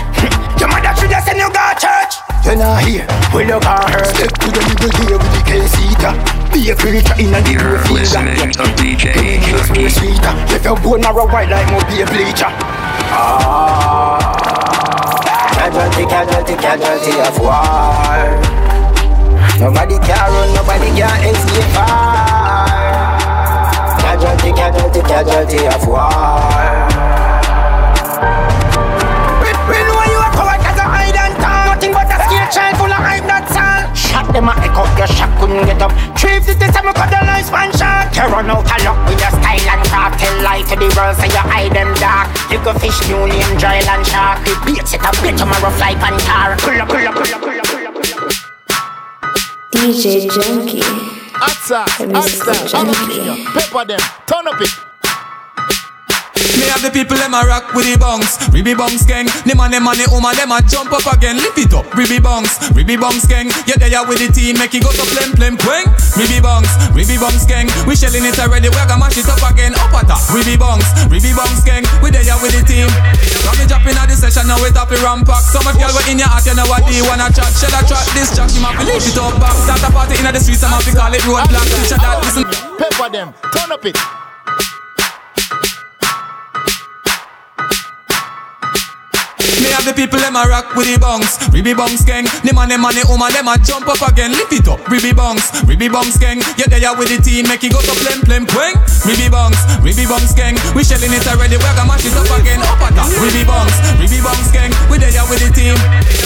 [0.58, 3.04] Your mother should have send you go church You're not here,
[3.36, 4.04] we look at her.
[4.08, 6.16] Step to the middle here with the K-seater.
[6.48, 9.92] Be a creature in a deep You're listening to DJ Junky.
[9.92, 10.32] sweeter.
[10.56, 12.48] If your bone marrow white like more be a bleacher.
[15.60, 18.40] Casualty, casualty, casualty of war
[19.60, 21.76] Nobody can run, nobody can escape
[24.00, 26.57] Casualty, casualty, casualty of war
[32.50, 33.82] child full of hype, that's all.
[33.94, 35.92] Shot them a echo, your shot couldn't get up.
[36.18, 39.68] Three fifty seven cut the lifespan short You run out of luck with your style
[39.68, 40.20] and craft.
[40.20, 42.28] Tell lie to the world, say you hide them dark.
[42.50, 44.42] You go fish, new name, dry land shark.
[44.46, 47.40] We beat set up, get tomorrow fly pan car Pull up, pull up, pull up,
[47.42, 48.32] pull up, pull up, pull up.
[49.72, 50.82] DJ Junky.
[51.38, 52.82] Atsa, The musical Atsa,
[53.54, 54.87] pepper them, turn up it.
[56.78, 58.38] The people them a rock with the bongs.
[58.54, 59.26] Ribby bongs gang.
[59.42, 61.34] Them and them and the woman them a jump up again.
[61.34, 62.54] Lift it up Ribby bongs.
[62.70, 63.50] Ribby bongs gang.
[63.66, 66.70] Yeah they are with the team Make it go to plem plem quang Ribby bongs
[66.94, 67.66] Ribby bongs gang.
[67.82, 69.74] We shelling it already We gonna mash it up again.
[69.74, 71.82] Up at top Ribby bongs Ribby bongs gang.
[71.98, 72.86] We they are with the team.
[73.42, 75.42] Come me dropping out the session Now we top it ramp pack.
[75.50, 77.50] So much girl we in your heart You know what they wanna chat.
[77.58, 79.34] Shell a track this track You might lift it up.
[79.42, 81.66] Back Start a party in the streets I'ma call it roadblock.
[81.90, 82.22] That
[82.78, 84.27] Pepper them, turn up it.
[89.78, 91.38] Have the people them a rock with the bongs.
[91.54, 92.26] Ribby bongs gang.
[92.42, 94.34] Them and them and the woman them a jump up again.
[94.34, 95.54] Lift it up Ribby bongs.
[95.62, 96.42] Ribby bongs gang.
[96.58, 98.74] Yeah they are with the team Make it go to plem plem quang
[99.06, 100.58] Ribby bongs Ribby bongs gang.
[100.74, 102.58] We shelling it already We gonna mash it up again.
[102.66, 104.74] Up at top Ribby bongs Ribby bongs gang.
[104.90, 105.78] We they are with the team.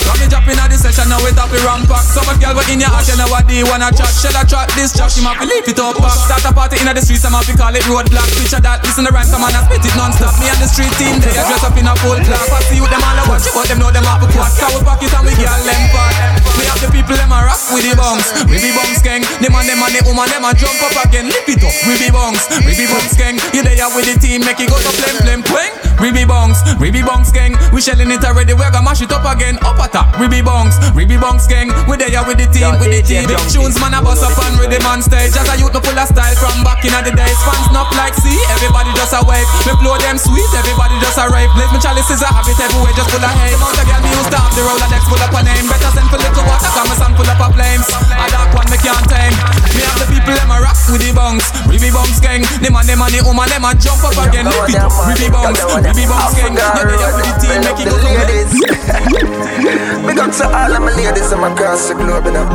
[0.09, 2.09] Come me dropping out the session Now we top the ramp pack.
[2.09, 4.09] So much girl we in your heart You know what they wanna chat.
[4.17, 4.97] Shell a track this?
[4.97, 7.53] Track She might leave it up back Start a party in the streets I'm to
[7.53, 8.29] call it roadblock.
[8.41, 10.41] Picture that Listen the rhyme Come on and spit it non-stop.
[10.41, 12.81] Me and the street team They are dressed up in a full class I see
[12.81, 14.55] you them all a watch But them know them have a quad.
[14.57, 17.85] Cow pocket and we girl them fat We have the people them a rock with
[17.85, 19.27] the bongs We be bongs gang.
[19.43, 21.29] Them and them and the woman them a jump up again.
[21.29, 23.37] Lift it up We be bongs We be bongs gang.
[23.53, 26.95] You there with the team Make it go to flame flame We be bongs We
[26.95, 27.59] be bongs gang.
[27.75, 29.59] We shelling it already We gonna mash it up again.
[29.67, 31.69] Up at top We be bongs We be bongs gang.
[31.91, 33.27] We there with the team With the team.
[33.27, 35.99] Big tunes man a bust up and rhythm on stage As a youth no full
[35.99, 36.37] of style.
[36.41, 39.49] From back in the days Fans not like see Everybody just a wave.
[39.67, 41.51] Me blow them sweet Everybody just a rave.
[41.59, 44.11] Blaze me chalice is a habit Everywhere just full of hate Mount a girl me
[44.11, 45.65] to have The Rolodex full up a name.
[45.71, 47.87] Better send for little water Cause my song full up of flames.
[47.91, 49.35] A dark one me can't tame.
[49.77, 51.47] Me have the people them a rock with the bongs
[51.83, 52.47] be bongs gang.
[52.63, 54.47] Them and them and the woman them a jump up again.
[54.47, 56.55] Lift it up We be bongs We be bongs gang.
[56.55, 58.55] they are with the team Make it go to ladies.
[60.07, 62.47] Big up to all of my ladies I'm across the globe now.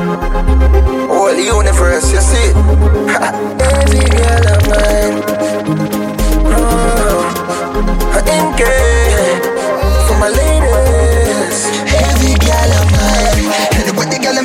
[1.11, 2.55] Whole universe, you see.
[3.67, 5.19] Every girl of mine.
[6.55, 7.06] Oh,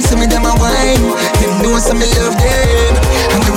[0.02, 1.06] see me them a wine.
[1.38, 2.94] Them know some me love them.
[3.32, 3.52] And the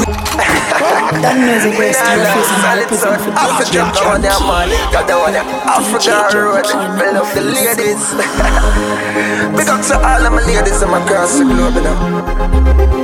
[1.21, 5.05] That music is still facing my represent for Africa, DJ the one them man, got
[5.09, 8.13] the one them Africa road, I love the ladies.
[9.55, 11.95] Big up to all of my ladies I'm across the globe now.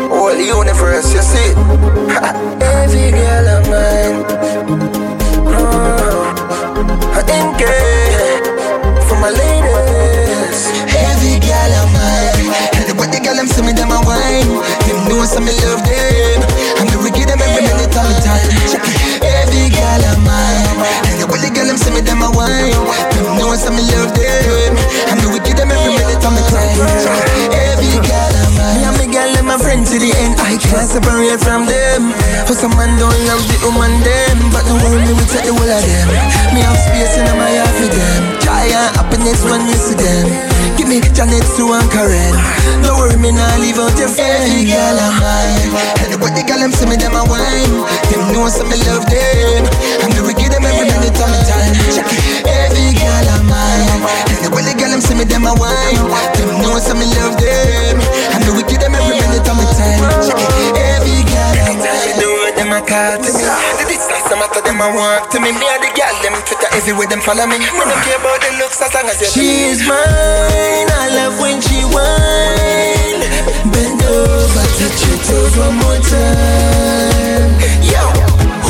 [0.09, 1.53] Whole universe, you see.
[2.61, 4.25] Every girl of mine.
[5.55, 6.35] Oh,
[7.21, 8.43] in care
[9.07, 10.67] for my ladies.
[10.93, 12.20] Every girl of mine.
[13.41, 14.53] Them see me them a wine.
[14.85, 16.39] Them know some me love them.
[16.77, 18.45] And me wicked them every minute of the time.
[18.69, 18.85] Check.
[19.25, 20.77] Every girl of mine.
[21.09, 22.77] And the girl them see me them a wine.
[23.17, 24.77] Them know some me love them.
[25.09, 26.77] And me wicked them every minute of the time.
[27.49, 28.30] Every girl
[29.51, 30.39] a friend to the end.
[30.39, 32.15] I can't separate from them.
[32.47, 35.51] For some man don't love the woman them, but the world me will take the
[35.51, 36.07] whole of them.
[36.55, 38.21] Me have space in my heart for them.
[38.39, 40.27] Joy and happiness when you see them.
[40.79, 42.35] Give me Janet, Sue and Karen.
[42.79, 44.39] Don't worry, me nah leave out your friend.
[44.39, 45.67] Every girl of mine.
[45.99, 47.75] Anybody girl them see me them a wine.
[48.07, 49.67] Them know some me love them.
[49.99, 51.75] I'm gonna give them every minute of my time.
[52.47, 53.99] Every girl of mine.
[54.31, 55.99] Anybody girl them see me them a wine.
[56.39, 57.99] Them know some me love them.
[58.31, 59.99] I'm gonna give them every minute of my time.
[60.75, 62.19] Every girl of mine.
[62.19, 63.43] Do what them a call to me.
[63.79, 65.51] The distance no matter them a walk to me.
[65.55, 67.57] Me and the girl them Twitter everywhere them follow me.
[67.59, 69.27] Me don't care about the looks as long as you.
[69.32, 70.89] She is mine.
[70.91, 73.23] I love when she whine.
[73.71, 76.70] Bend over, touch your toes one more time.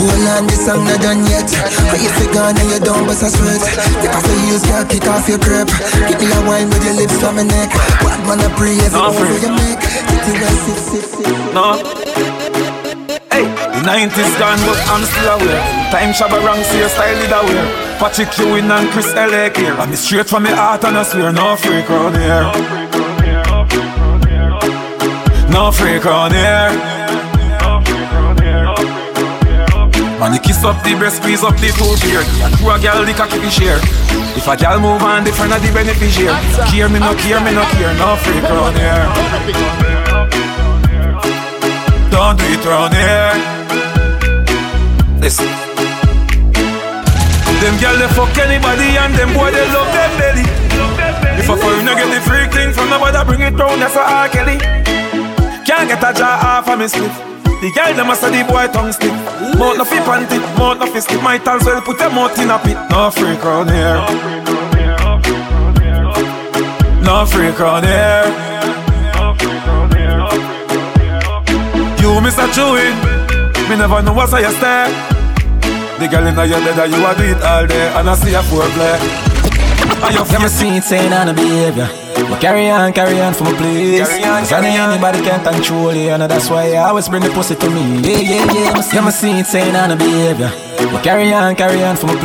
[0.02, 1.46] Hold on, this song not done yet.
[1.94, 3.62] But if you gone and you don't bust a sweat,
[4.02, 5.70] take off your heels, girl, kick off your crepe.
[6.10, 7.70] Give me a wine with your lips to my neck.
[8.02, 9.38] Bad man, I pray every No, free.
[9.46, 9.78] you make.
[9.80, 11.54] Titty well, sip, sip, sip.
[11.54, 11.78] No.
[13.30, 15.62] Hey, the 90s gone, but I'm still aware.
[15.94, 17.68] Time shabba wrong, see your style did aware.
[18.02, 19.54] Patrick Ewing and Chris L.A.
[19.54, 19.74] here.
[19.78, 22.50] I'm straight from my heart and I swear, no freak round here.
[25.50, 26.91] No freak round here.
[30.22, 32.22] Man, you kiss up the breast, squeeze up the two beard.
[32.46, 33.82] And through a girl, the cocky share.
[34.38, 36.38] If a girl move on, different of the beneficiary.
[36.70, 39.02] Care me, no care me, no care, no freak round here.
[42.14, 43.34] Don't do it round here.
[45.18, 45.50] Listen.
[47.58, 50.46] Them girl they fuck anybody and them boy they love them belly.
[51.42, 54.30] If a foreigner get the freak thing from nobody bring it round, that's a R.
[54.30, 54.62] Kelly.
[55.66, 57.31] Can't get a jaw off of me slip.
[57.62, 59.14] The girl them must the boy tongue slip.
[59.62, 61.22] Mouth no fi panty, mouth no fi slip.
[61.22, 62.76] Might as well put them mouth in a pit.
[62.90, 64.02] No freak round here.
[67.06, 68.26] No freak round here.
[72.02, 72.50] You Mr.
[72.50, 72.98] Chewin,
[73.70, 74.90] me never know what's how you stare.
[76.00, 78.42] The girl in your bed, you a do it all day, and I see a
[78.42, 78.98] foreplay.
[80.04, 82.01] And your Never seen saying on a behavior.
[82.32, 86.12] But carry on, carry on for my on, Cause I know anybody can control you,
[86.16, 88.00] and that's why I always bring the pussy to me.
[88.08, 88.94] Yeah, yeah, yeah.
[88.96, 90.48] Never seen it saying on a behavior.
[90.80, 92.16] But carry on, carry on for my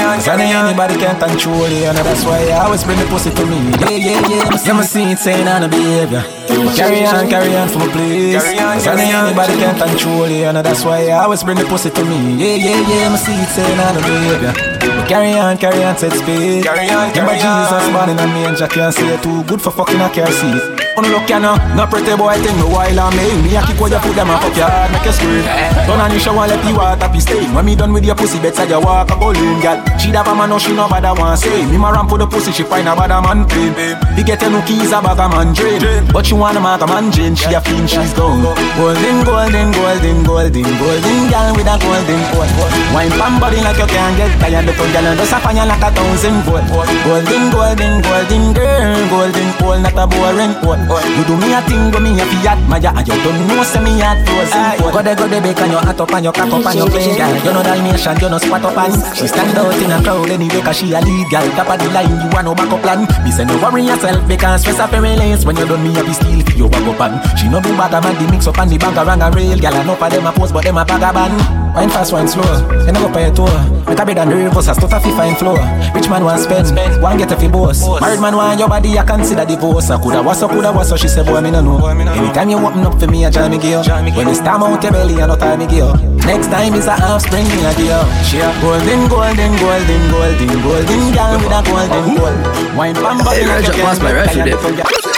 [0.00, 3.04] on, Cause I know anybody can control you, and that's why I always bring the
[3.04, 3.60] pussy to me.
[3.84, 4.64] Yeah, yeah, yeah.
[4.64, 6.24] Never seen it saying on a behavior.
[6.48, 10.48] But carry on, carry on for my on, Cause I know anybody can control you,
[10.48, 12.40] and that's why I always bring the pussy to me.
[12.40, 13.12] Yeah, yeah, yeah.
[13.12, 14.73] Me see it saying on a behavior.
[15.08, 16.64] Carry on, carry on, set speed.
[16.64, 17.92] Carry on, Remember carry Jesus on.
[17.92, 20.73] born in a manger can't say too good for fucking a car seat.
[20.96, 23.26] On look ya no, no pretty boy thing me while I'm me.
[23.42, 25.42] Me a kick where you put them and fuck your hard, make you scream.
[25.90, 27.50] Turn on your shower, let the water be stain.
[27.50, 29.82] When me done with your pussy, better you walk a bowling gal.
[29.98, 31.66] She da man, no she no bother want say.
[31.66, 33.74] Me ma ramp for the pussy, she find a bother man pain.
[34.14, 35.82] He get no keys a bag a man drain.
[36.14, 38.46] But she wanna mark a man drain, she a fiend, she's gone.
[38.78, 42.46] Golden, golden, golden, golden, golden gal with a golden coat.
[42.94, 44.70] Wine pan body like you can't get tired.
[44.70, 46.62] Tongue gal and just a fire like a thousand volt.
[47.02, 50.83] Golden, golden, golden girl, golden pole, not a boring pole.
[50.84, 53.80] You do me a thing, go me a fi admire, and you don't know say
[53.80, 54.92] me a frozen.
[54.92, 56.86] Go there, go there, bake and you hot up and you cock up and you
[56.86, 57.34] play gal.
[57.44, 60.60] You know Dalmatian, you know squat up and she stand out in a crowd anyway
[60.60, 61.46] 'cause she a lead gal.
[61.56, 63.06] Top of the line, you want no backup plan.
[63.24, 66.04] Me say no worry yourself because stress up very lanes when you done me a
[66.04, 68.58] be steal fi your back up and she no bag a man the mix up
[68.58, 69.58] and the bank around a rail.
[69.58, 71.32] Gal enough of them a post but them a bag a ban.
[71.74, 72.44] Wine fast, wine slow.
[72.86, 73.50] You know go pay your tour.
[73.88, 75.58] Make a bed on the reverse, a stutter fi fine floor.
[75.94, 76.70] Rich man want spend,
[77.02, 77.82] one get a fi boss.
[78.00, 79.90] Married man want your body, I consider divorce.
[79.90, 80.96] I coulda was so, coulda was so.
[80.96, 81.86] She say boy me no know.
[81.86, 83.82] Anytime you open up for me, I jam me gear.
[84.14, 85.92] When it's time out your belly, I no time me gear.
[86.26, 88.00] Next time is a half spring me a gear.
[88.26, 92.38] She a golden, golden, golden, golden, golden girl with a golden gold.
[92.76, 94.84] Wine pam body Hey, like Roger, you pass my can't rifle get there.
[94.84, 95.14] tired.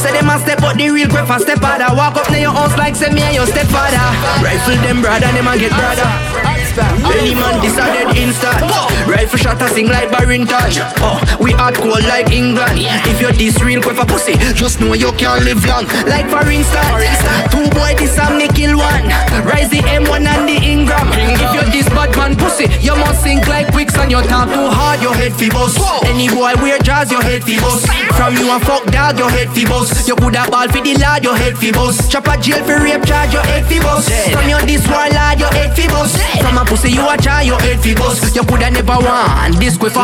[0.00, 2.52] Say them a step out the real quick and step father Walk up to your
[2.52, 3.96] house like say me and your stepfather
[4.44, 6.04] Rifle them brother, them a get brother
[6.76, 8.60] Any man decided instant
[9.06, 10.56] Rifle shot a sing like Barrington.
[10.98, 12.78] Oh, we hardcore like England.
[13.06, 14.34] If you're this real quick for pussy.
[14.54, 15.86] Just know you can't live long.
[16.08, 17.20] Like for instance
[17.52, 19.06] Two boy this and me kill one.
[19.44, 21.08] Rise the M1 and the Ingram.
[21.12, 25.02] If you're this bad man pussy You must sink like quicksand You talk too hard,
[25.02, 27.56] your head fi bust Any boy wear jazz, your head fi
[28.16, 31.24] From you a fuck dog, your head fi bust You coulda ball fi the lad,
[31.24, 34.48] your head fi bust Chop a jail fi rape charge, your head fi bust From
[34.48, 37.60] you this war lad, your head fi bust From a pussy you a try, your
[37.60, 40.02] head fi bust You coulda never want this quicker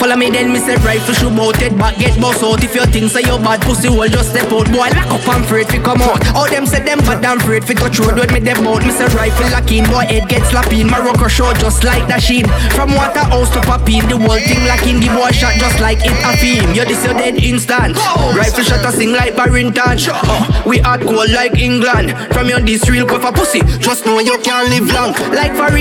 [0.00, 2.62] Follow me then, me say rifle shoot you mounted but get boss out.
[2.62, 4.70] If you think say you bad pussy, will just step out.
[4.70, 6.22] Boy, lock up and afraid fi come out.
[6.34, 8.86] All them say them bad and afraid fi touch road with me them out.
[8.86, 10.86] Me say rifle locking, boy head get slapping.
[10.86, 12.46] Morocco show just like that sheen.
[12.78, 15.02] From Waterhouse to Papine, the whole thing locking.
[15.02, 16.74] The boy shot just like it a film.
[16.74, 17.96] You this your dead instant.
[18.36, 19.98] Rifle shot a sing like Barrington.
[20.06, 22.14] Uh, we hard cold like England.
[22.30, 23.60] From your this real quick for pussy.
[23.82, 25.12] Just know you can't live long.
[25.34, 25.74] Like for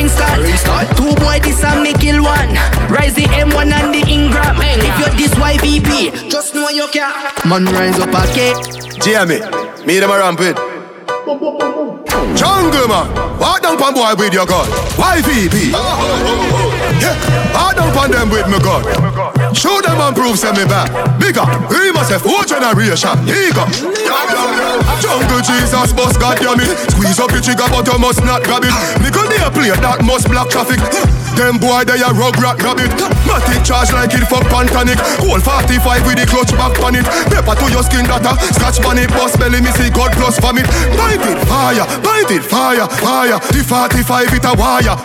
[0.45, 2.53] instance, two boy this a me kill one.
[2.89, 4.57] Rise the M1 and the Ingram.
[4.59, 7.15] If you're this YVP, just know you can't.
[7.45, 8.57] Man rise up a cake.
[9.01, 9.39] Jamie,
[9.85, 11.94] me them a rampant.
[12.33, 13.05] Jungle man,
[13.37, 14.65] walk down pan boy with your gun.
[14.97, 15.69] YVP.
[16.97, 17.13] Yeah,
[17.53, 18.81] walk down pan them with me gun.
[19.53, 20.89] Show them and prove send me back.
[21.19, 23.13] Bigger, we must have four generation.
[23.29, 23.67] Eager.
[24.99, 26.91] Jungle Jesus, boss, goddamn it.
[26.91, 28.73] Squeeze up your trigger, but you must not grab it.
[29.15, 30.81] Gun a play that must block traffic.
[31.39, 32.91] Them boy they a rug rat rabbit.
[33.27, 34.99] Matic charge like it for pantanic.
[35.19, 37.07] Whole 45 with the clutch back pan it.
[37.27, 38.35] Pepper to your skin data.
[38.55, 40.67] Scratch pan boss belly me see God plus vomit.
[40.95, 43.39] Bite it, fire, bite it, fire, fire.
[43.51, 44.95] The 45 it a wire.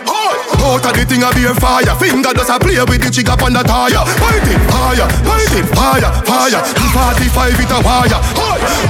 [0.61, 1.89] Out of the thing a be a fire.
[1.97, 4.05] Finger does a play with the trigger on the tire.
[4.21, 6.61] Bite it, fire, bite it, fire, fire.
[6.61, 6.87] The
[7.33, 8.19] 45 it a wire.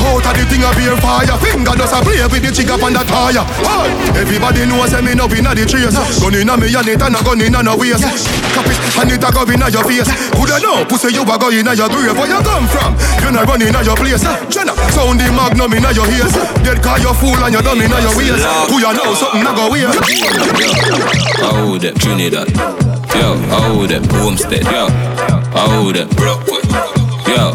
[0.03, 1.31] Out of the thing a be a fire.
[1.39, 3.43] Finger does a play with the trigger on the tire.
[4.19, 5.95] Everybody knows me no be na the trace.
[6.19, 8.03] Gun inna me and it and a gun inna no waist.
[8.51, 10.11] Cap it and it a go inna your face.
[10.35, 12.19] Coulda know pussy you a go inna your grave.
[12.19, 12.99] Where you come from?
[13.23, 14.27] You not run inna your place.
[14.51, 16.35] Jenna sound the magnum inna your ears.
[16.67, 18.43] Dead car you fool and you dumb inna your waist.
[18.69, 19.93] Who you know something a go weird?
[19.93, 22.49] I hold it, Trinidad.
[23.13, 24.65] Yo, I hold it, Homestead.
[24.65, 24.89] Yo,
[25.53, 26.65] I hold it, Brockwood.
[27.29, 27.53] Yo,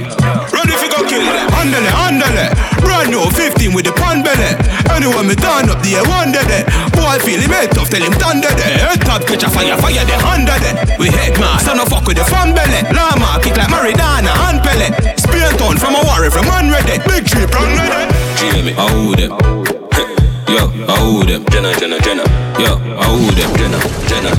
[0.55, 1.51] Ready fi go kill them.
[1.59, 2.47] Andale, andale.
[2.81, 4.57] Brand new 15 with the pan belly.
[4.95, 6.65] Anyway, me turn up the one dead.
[6.95, 8.79] Boy, feel him head tough, tell him thunder there.
[8.79, 10.97] Head top, catch a fire, fire the under there.
[10.99, 12.81] We head man, son of fuck with the fan belly.
[12.95, 15.19] Lama, kick like Maradona, hand pellet.
[15.19, 17.03] Spear town from a warrior from unready.
[17.05, 18.07] Big tree, brand ready.
[18.79, 19.76] I hold it.
[20.49, 22.23] Yo, I hold them, Jenna, Jenna, Jenna.
[22.59, 24.31] Yo, I hold them, Jenna, Jenna.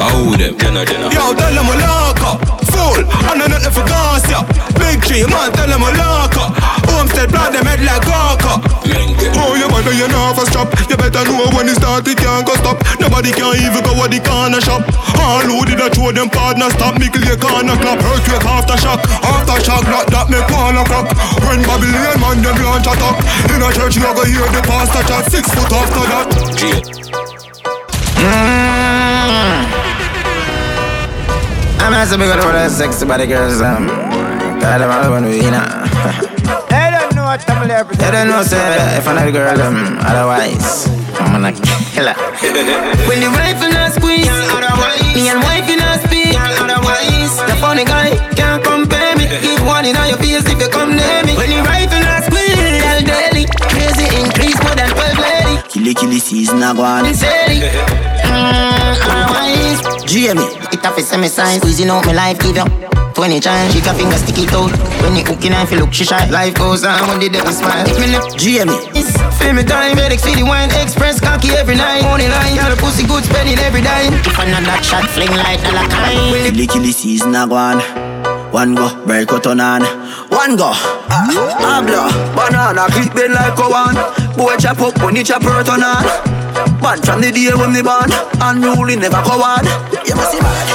[0.00, 1.12] I hold them, Jenna, Jenna.
[1.12, 2.63] Yo, tell them a lock up.
[2.84, 4.28] Fool, I nothing for gas.
[4.76, 6.52] Big tree, man, tell them a lock up.
[6.92, 8.60] Homestead, plant them head like Gawker.
[9.40, 10.68] Oh, you man, you know for stop.
[10.92, 12.76] You better know when it start, it can't go stop.
[13.00, 14.84] Nobody can even go at the corner shop.
[15.16, 17.00] All who did I throw them partner stop.
[17.00, 18.04] Me clear corner clap.
[18.04, 19.00] Earthquake after shock.
[19.32, 21.08] After shock, not that make corner crack.
[21.48, 23.16] When Babylon man, them launch attack.
[23.48, 25.24] In a church, you go hear the pastor chat.
[25.32, 26.28] Six foot after that.
[27.16, 27.23] I'm
[32.04, 33.64] not so big on all that sexy body girls.
[33.64, 33.88] Um,
[34.60, 35.64] God, I'm all one with you know.
[36.68, 37.96] They don't know what I'm representing.
[37.96, 38.60] They don't know, say,
[39.00, 40.84] if I'm not a girl, um, otherwise,
[41.16, 41.56] I'm gonna
[41.96, 42.16] kill her.
[43.08, 44.28] When the rifle not squeeze,
[45.16, 46.36] me and wife in a speak.
[47.48, 49.24] The funny guy can't compare me.
[49.40, 51.32] Give one in your face if you come near me.
[51.40, 53.48] When the rifle not squeeze, tell daily.
[53.72, 55.33] Crazy increase more than 12
[55.84, 57.04] Killy killy season a go on.
[57.04, 57.68] Insanity.
[59.04, 60.40] Otherwise, Jamie,
[60.72, 61.60] it a fi semi size.
[61.60, 62.64] Squeezing out my life, give you
[63.12, 63.74] 20 chance.
[63.74, 64.72] She can finger stick it out.
[65.02, 66.24] When you cooking, I feel look she shy.
[66.30, 67.84] Life goes on when the devil smile.
[67.86, 68.72] If me left Jamie,
[69.36, 72.00] Feel me time, FedEx for the wine, express cocky every night.
[72.00, 74.14] Money line, y'all pussy good, spending every dime.
[74.24, 76.32] If I not that shot, fling like dollar kind.
[76.48, 77.76] killy killy season a go on.
[78.52, 79.82] One go, break out on.
[80.34, 81.30] One go, ah,
[81.62, 83.94] habla, banana, bend like a one.
[84.36, 86.04] Boy chop up when you chop hurt on on.
[86.82, 88.10] Man from the day when me born,
[88.42, 89.64] unruly never go on.
[90.04, 90.68] You must see bad.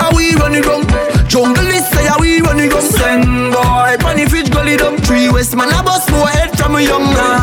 [0.00, 0.84] How we running down?
[1.26, 2.82] Jungle is say how we running down.
[2.82, 4.98] Send boy, funny fish gully down.
[4.98, 7.40] Three west man a bust boy head from a young man.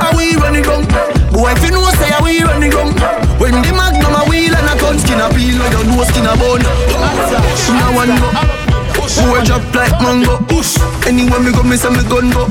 [0.00, 0.86] How we running down?
[1.34, 2.94] Boy, if you know say how we running down.
[3.42, 6.26] When the magnum a wheel and a gun skin a peel, like your nose skin
[6.30, 6.62] a bone.
[6.62, 8.59] Now one go.
[9.18, 10.38] Boy drop like mango.
[11.06, 12.46] Anywhere me go, me say me gun go.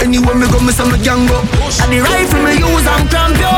[0.00, 1.40] Anywhere me go, me say me gang go.
[1.82, 3.52] And the rifle me use and cramp yo.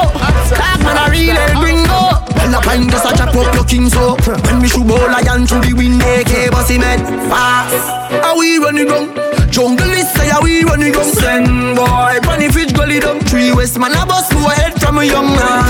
[0.56, 2.00] Talk man a real El Gringo.
[2.40, 4.16] Well, I find just a chop up your king so
[4.48, 7.76] When me shoot ball lion through the wind AK bossy man fast
[8.24, 9.12] How we running down?
[9.52, 13.78] Jungle is say how we running down Send boy, funny fish gully down Three west
[13.78, 15.62] man a bust boy head from a young man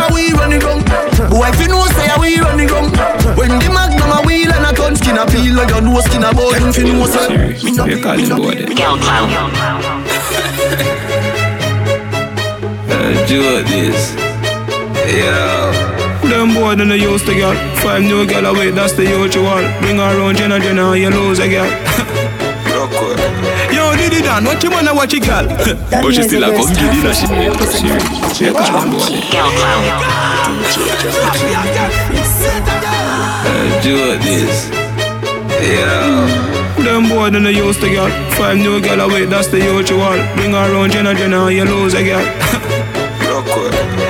[0.00, 0.80] How we running down?
[1.28, 2.90] Boy, if you know say how we running down
[3.32, 6.22] When the magnum a wheel and a gun skin a peel Like your nose skin
[6.22, 7.28] a bone If you know say
[7.64, 8.64] Me no You call him boy
[12.94, 14.14] Uh, do this.
[15.12, 15.72] Yo.
[16.28, 17.54] Them boy don't used to girl.
[17.82, 19.62] Five new girl away, that's the usual.
[19.80, 21.68] Bring her around, Jenna Jenna, you lose a girl.
[23.72, 25.46] Yo, Diddy Dan, what you wanna watch a girl?
[25.46, 27.26] but she still a come Diddy, that she
[28.38, 29.08] she she call him boy.
[33.66, 34.68] Uh, do this.
[35.62, 36.84] Yeah.
[36.84, 38.10] Them boy than they used to get.
[38.34, 40.16] Five new girl away, that's the usual.
[40.36, 44.00] Bring her around, Jenna Jenna, you lose a girl.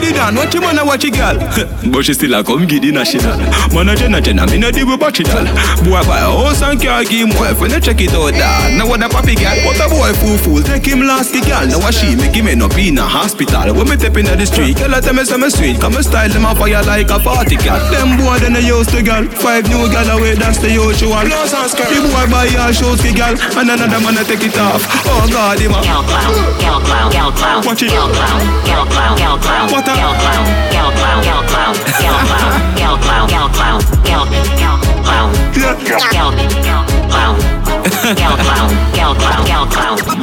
[0.00, 1.36] Yo, Diddy Dan, what you wanna watch a girl?
[1.92, 3.36] but she still a come get the national.
[3.76, 5.44] Man a Jenna Jenna, me no deal with bachelor.
[5.84, 8.78] Boy buy a house and car, give him wife when they check it out dad.
[8.78, 10.62] Now what a papi girl, what a boy fool fool.
[10.64, 13.76] Take him last the girl, now what she make him end up in a hospital.
[13.76, 15.80] When me step in the street, girl I tell me some sweet.
[15.80, 17.80] Come and style them a fire like a party cat.
[17.92, 19.28] Them boy then they used to girl.
[19.28, 21.20] Five new girl away, that's the usual.
[21.28, 21.92] Plus and skirt.
[21.92, 24.80] The boy buy a shoes for girl, and another man a take it off.
[25.04, 25.80] Oh God, him a.
[25.84, 26.32] Girl clown,
[26.64, 27.60] girl clown, girl clown.
[27.60, 33.50] Girl clown, girl clown, girl clown, what clown, clown, clown, clown, clown, clown, clown, clown,
[33.52, 33.90] clown.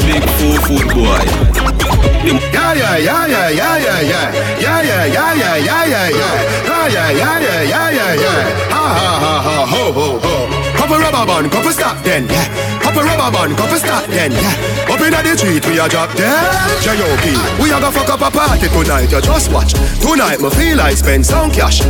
[0.08, 1.24] Big fool boy.
[2.28, 4.32] Yeah, yeah, yeah, yeah, yeah, yeah, yeah.
[4.60, 6.34] Yeah, yeah, yeah, yeah, yeah, yeah, yeah.
[6.68, 8.28] Yeah, yeah, yeah, yeah, yeah,
[9.78, 10.37] ho, ho, ho.
[10.88, 12.80] Couple rubber band, couple stop then, yeah.
[12.80, 14.88] Couple rubber band, couple stop then, yeah.
[14.90, 16.82] Up inna the street, we a drop dead.
[16.82, 17.62] J.O.P.
[17.62, 19.74] We a go fuck up a party tonight, you just watch.
[20.00, 21.84] Tonight, me feel like spend some cash.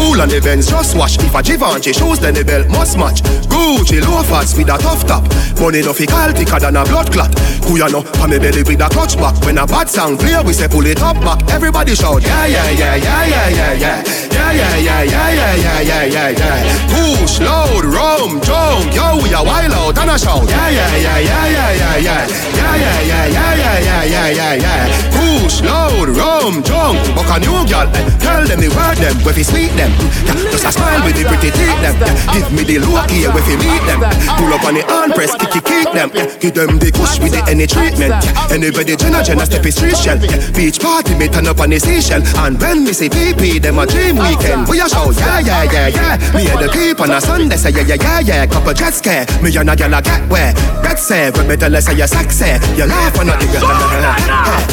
[0.00, 1.18] Cool on the Benz, just wash.
[1.20, 3.20] If a Givenchy shoes, then the belt must match.
[3.52, 5.28] Gucci loafers with a tough top.
[5.60, 7.30] Money no fi call thicker than a blood clot.
[7.68, 9.36] Kuyano, pa me belly with a clutch back.
[9.44, 11.44] When a bad sound play, we say pull it up back.
[11.52, 14.02] Everybody shout, yeah, yeah, yeah, yeah, yeah, yeah, yeah.
[14.32, 17.20] Yeah, yeah, yeah, yeah, yeah, yeah, yeah, yeah, yeah.
[17.20, 20.48] Push, load, rum, jump, yo, we a wild out and a shout.
[20.48, 22.24] Yeah, yeah, yeah, yeah, yeah, yeah, yeah.
[22.56, 24.88] Yeah, yeah, yeah, yeah, yeah, yeah, yeah, yeah, yeah.
[25.12, 26.96] Push, load, rum, jump.
[27.14, 28.08] Buck a new girl, eh.
[28.18, 29.89] tell them the word them, where fi sweet them.
[30.26, 31.94] Yeah, just a smile with the pretty teeth them.
[32.32, 34.00] Give me the look here, where fi meet them.
[34.38, 36.10] Pull up on the hand press, kick it, keep them.
[36.40, 38.14] Give them the kush with the any treatment.
[38.50, 40.18] Anybody Jenna Jenna step is street shell.
[40.54, 42.22] Beach party me turn up on the seashell.
[42.44, 44.68] And when me say PP, them a dream weekend.
[44.68, 46.16] We a show, yeah, yeah, yeah, yeah.
[46.34, 48.46] Me and the keep on a Sunday, say yeah, yeah, yeah, yeah.
[48.46, 50.52] Couple jet scare, me and a girl a get where.
[50.82, 53.60] Get say, me tell her say you sexy, you laugh on a nigga.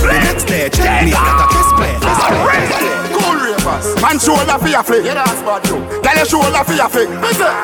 [0.01, 2.96] The next day, check me, got a kiss play.
[3.27, 5.03] Cool ravers, man shoulder for your flick.
[5.03, 5.83] Yeah, that's bad too.
[5.99, 7.09] Tell your shoulder for your flick.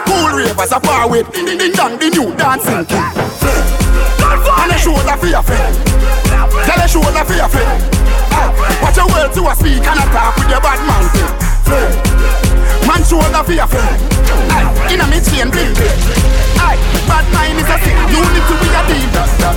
[0.04, 3.00] Cool ravers, a far with ding ding ding dong, the new dancing king.
[3.00, 5.64] And a shoulder for your flick.
[6.68, 7.68] Tell your shoulder for your flick.
[8.36, 8.52] Ah,
[8.84, 12.13] watch your words to a speak and a talk with your bad man.
[12.88, 13.84] Man shoulder for your flick.
[14.92, 15.74] Inna me chain bling.
[16.60, 16.78] Aye,
[17.08, 17.96] bad mind is a sin.
[18.12, 19.10] Unity we a deal.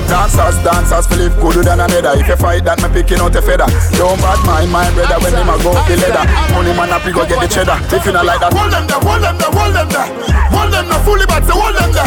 [0.06, 2.14] Dancers, dancers, Philip gooder than another.
[2.18, 3.66] If you fight that, me picking out a feather.
[3.98, 6.24] Don't bad mind my brother when him a go the leather.
[6.54, 7.78] Money man up, go get the cheddar.
[7.90, 10.08] If you not like that, hold them there, hold them there, hold them there.
[10.54, 12.06] Hold them there, fully but hold them there.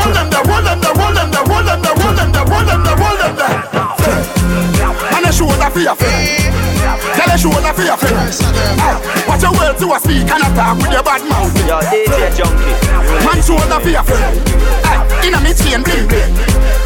[0.00, 2.46] Hold them there, hold them there, hold them there, hold them there, hold them there,
[2.48, 3.60] hold them there, hold them there.
[5.12, 6.63] And a shoulder for your friend.
[7.16, 8.16] Tell a shoulder for your friend.
[9.26, 11.54] Watch your words to a speak and a talk with your bad mouth.
[11.66, 12.72] Yo, DJ Junky.
[13.24, 14.38] Man shoulder for your friend.
[15.24, 16.34] Inna me chain bling bling.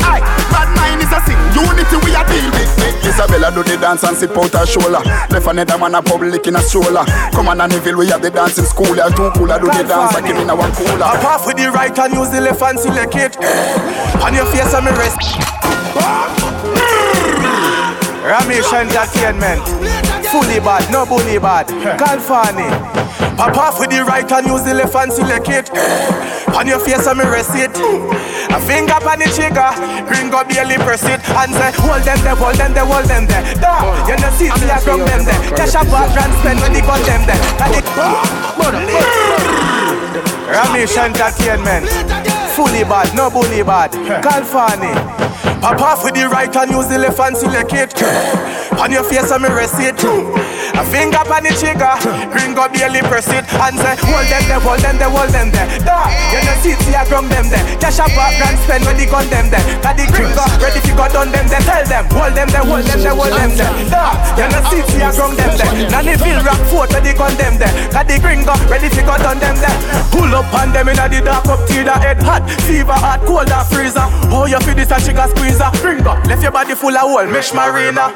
[0.06, 1.38] Aye, bad mind is a sin.
[1.52, 2.68] Unity we a deal with.
[3.04, 5.00] Isabella do the dance and sip out her shoulder.
[5.02, 7.04] Left another man a public in a stroller.
[7.32, 8.94] Come on, Neville, we have the dancing school.
[8.94, 9.50] They are too cool.
[9.50, 10.14] I do the dance.
[10.14, 11.04] I give me one cooler.
[11.04, 13.36] Up off with the right and use the left and select it.
[14.22, 16.87] On your face, I'm a rest.
[18.28, 19.64] Romeich Entertainment.
[20.28, 21.66] Fully bad, no bully bad.
[21.96, 22.68] Calfani.
[23.38, 25.70] Pop off with the right and use the left and select it.
[26.52, 27.72] On your face, I'm a receipt.
[28.52, 29.72] A finger on the trigger,
[30.12, 33.24] ring up barely press it and say, hold them there, hold them there, hold them
[33.24, 33.40] there.
[33.64, 35.40] Da, you know see me I from them there.
[35.56, 37.40] Cash a back and spend when they got them there.
[40.52, 42.47] Romeich Entertainment.
[42.58, 43.92] Fully bad, no bully bad.
[44.20, 44.92] Calfani.
[45.62, 48.67] Pop off with the right and use the left and select it.
[48.78, 49.98] On your face, I'm a receipt.
[50.78, 51.90] A finger on the trigger,
[52.30, 55.50] ring up barely press it and say, hold them there, hold them there, hold them
[55.50, 55.66] there.
[55.82, 57.64] Da, you know see see I ground them there.
[57.82, 59.64] Cash a back and spend when they gun them there.
[59.82, 61.64] The gringo ready to go down them there.
[61.66, 63.72] Tell them, hold them there, hold them there, hold them there.
[63.90, 66.14] Da, you know see see I ground them there.
[66.22, 67.74] Feel rock fort they gun them there.
[67.90, 69.74] The gringo ready to go down them there.
[70.14, 73.50] Pull up on them inna the dark up till the head hot, fever hot, cold
[73.50, 74.06] or freezer.
[74.30, 75.66] Oh you feel this a chicken squeezer.
[75.82, 78.14] Gringo left your body full of hole, mesh marina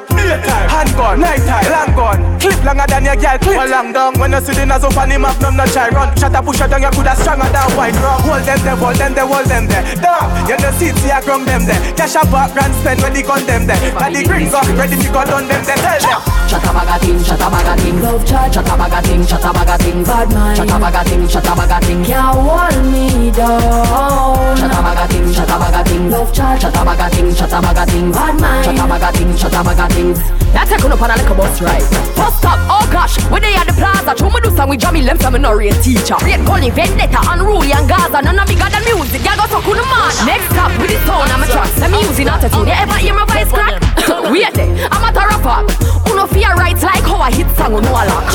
[0.52, 0.68] time.
[0.68, 3.56] Hand gone, night time, long gun, Clip longer than your girl clip.
[3.56, 6.12] Well, long down when you see the nozzle funny map, num no try run.
[6.16, 8.20] Shut up, push it down, you coulda stronger than white rock.
[8.26, 9.84] Hold them there, hold them there, hold them there.
[9.96, 11.80] Damn, you no see, see I ground them there.
[11.96, 13.78] Cash up, grand spend when they gun them there.
[13.96, 15.78] Daddy the green up, ready to go down them there.
[15.80, 16.42] Tell them.
[16.50, 18.02] Shut up, bag a thing, shut a thing.
[18.02, 20.04] Love charge, shut up, bag a thing, shut a thing.
[20.04, 22.04] Bad mind, shut up, bag a thing, shut a thing.
[22.04, 24.56] Can't hold me down.
[24.58, 26.10] Shut up, bag a thing, shut a thing.
[26.10, 28.12] Love charge, shut up, bag a thing, shut a thing.
[28.12, 30.41] Bad mind, shut up, bag a thing, shut a thing.
[30.50, 31.86] That's a on a little bus ride.
[32.18, 35.02] First stop, oh gosh, when they at the plaza, show me do some with Jamie
[35.02, 36.18] Lem from an Orient teacher.
[36.18, 39.66] Great Gully, Vendetta, Unruly and Gaza, none of me got the music, y'all go talk
[39.66, 40.10] on the man.
[40.26, 41.78] Next stop with the tone, I'm a trust.
[41.78, 43.78] Let me using attitude, you ever hear my voice crack?
[44.32, 45.64] Wait, eh, I'm a rapper.
[46.10, 48.26] Uno fear rights like how I hit song on no lock.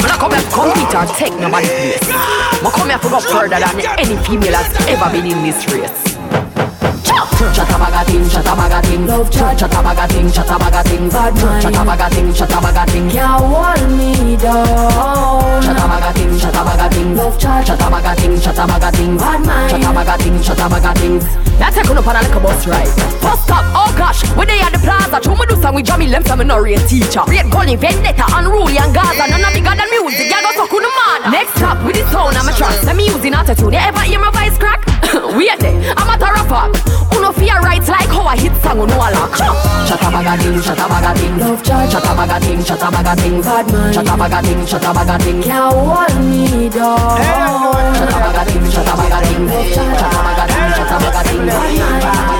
[0.00, 2.08] When I come here compete or take nobody's place.
[2.10, 6.17] I come here to go further than any female has ever been in this race.
[7.08, 11.34] Chatta baga ting, chatta baga ting Love chat, chatta baga ting, chatta baga ting Bad
[11.40, 16.60] mind Chatta baga ting, chatta baga ting Can't hold me down Chatta baga ting, chatta
[16.62, 20.42] baga ting Love chat, chatta baga ting, chatta baga ting Bad mind Chatta baga ting,
[20.42, 21.18] chatta baga ting
[21.56, 22.92] That's a good up on a little bus ride
[23.24, 26.08] First stop, oh gosh When they at the plaza True me do song with Jamie
[26.08, 30.28] Lem an Orient teacher Great Gully, Vendetta, Unruly and Gaza None of bigger than music,
[30.28, 32.94] y'all go suck on the man Next stop, with the sound I'm a trust Let
[32.94, 34.84] me using attitude You ever hear my voice crack?
[35.34, 35.56] Wait,
[35.96, 39.36] I'm a rapper Uno fear rights like how I hit song on wall lock.
[39.88, 41.90] Chatta baga ding, chatta baga ding, love charge.
[41.92, 43.92] Chatta baga ding, chatta baga ding, bad man.
[43.92, 47.18] Chatta baga ding, chatta baga ding, can't hold me down.
[48.24, 49.98] Baga ding, chatta baga ding, love charge.
[50.00, 51.92] Chatta baga ding, chatta baga ding, bad man.
[51.98, 52.37] Chatta baga ding, chatta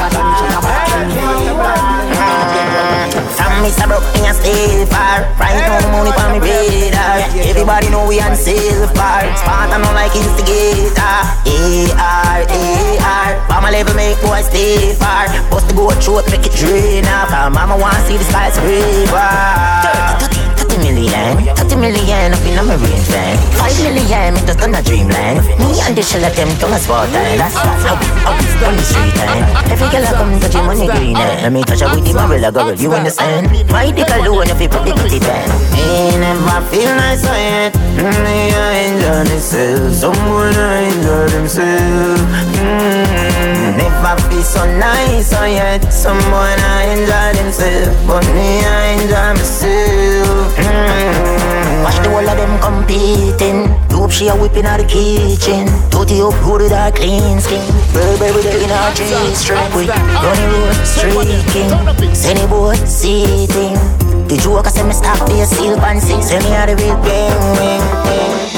[3.69, 4.01] From Mr.
[4.01, 7.21] Brook in a steel far Right now money for me radar.
[7.37, 11.21] Everybody know we on silver Spartan on like instigator.
[11.45, 15.29] A-R, A-R Mama level make boy stay far.
[15.51, 17.53] Bust the go throat make it drain off.
[17.53, 19.29] Mama wanna see the skyscraper
[20.57, 24.83] 30 million, 30 million up in my brain fan 5 million, me just on a
[24.83, 25.41] dreamland.
[25.59, 27.13] Me and the shell of them come as water.
[27.13, 28.19] That's out, out,
[28.67, 31.43] on the street time Every girl I come touch him money green eh?
[31.43, 33.47] Let me touch her with the umbrella girl, you understand?
[33.49, 33.65] Eh?
[33.73, 37.75] My dick alone if you put the kitty band Me never feel nice so yet
[37.97, 42.23] Me I enjoy myself Someone I enjoy themselves
[42.59, 49.29] mm, Never feel so nice so yet Someone I enjoy themselves But me I enjoy
[49.39, 51.85] myself mm.
[51.85, 53.71] Watch the whole of them competing.
[53.89, 55.67] Dope she a whipping out the kitchen.
[55.91, 57.65] Tootie up with her clean skin.
[57.93, 59.59] Burberry her in her G-string.
[59.75, 61.71] We runny road streaking.
[62.15, 63.79] Send boy seating.
[64.29, 66.21] The joker say me stop be a steel fancy.
[66.21, 66.99] Send me out the real.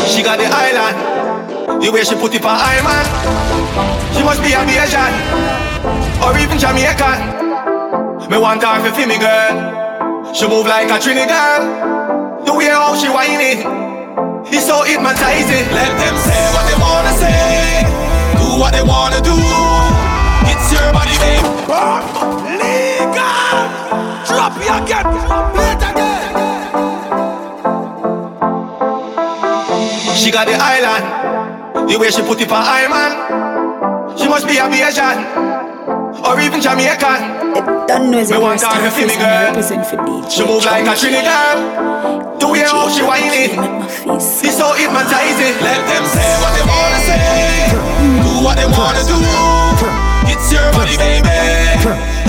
[0.08, 1.20] She got the island.
[1.82, 3.06] The way she put it for I man.
[4.14, 5.12] She must be a Asian
[6.20, 8.30] or even Jamaican.
[8.30, 10.34] Me want her for me girl.
[10.34, 11.89] She move like a Trinidad.
[12.45, 13.61] The way how she whining
[14.47, 17.84] It's so hypnotizing Let them say what they wanna say.
[18.36, 19.36] Do what they wanna do.
[20.51, 21.45] It's your body, babe.
[22.61, 23.68] Legal
[24.26, 25.07] Drop it again.
[25.55, 26.20] Play it again.
[30.16, 31.05] She got the island.
[31.91, 34.18] The way she put it for I man.
[34.18, 35.18] She must be a Asian
[36.24, 37.39] or even Jamaican.
[37.55, 39.51] Don't know is her to feel me girl.
[40.30, 42.40] She move like a Trinidad.
[42.40, 43.53] The way how she whining,
[44.07, 45.57] it's so hypnotizing.
[45.59, 47.18] Let them say what they wanna say,
[48.22, 49.18] do what they wanna do.
[50.30, 51.28] It's your body, baby.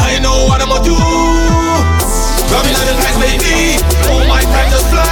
[0.01, 0.97] I know what I'ma do.
[2.51, 3.77] Rubbing on the nice, baby.
[4.09, 5.10] Oh my time just fly.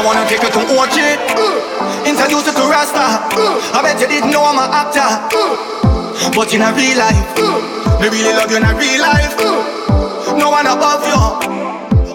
[0.00, 1.20] I wanna take you to Orchard.
[2.08, 3.20] Introduce you to Rasta.
[3.36, 3.76] Uh.
[3.76, 5.04] I bet you didn't know I'm an actor.
[5.04, 6.32] Uh.
[6.32, 8.00] But in a real life, uh.
[8.00, 9.36] me really love you in a real life.
[10.40, 11.20] No one above you.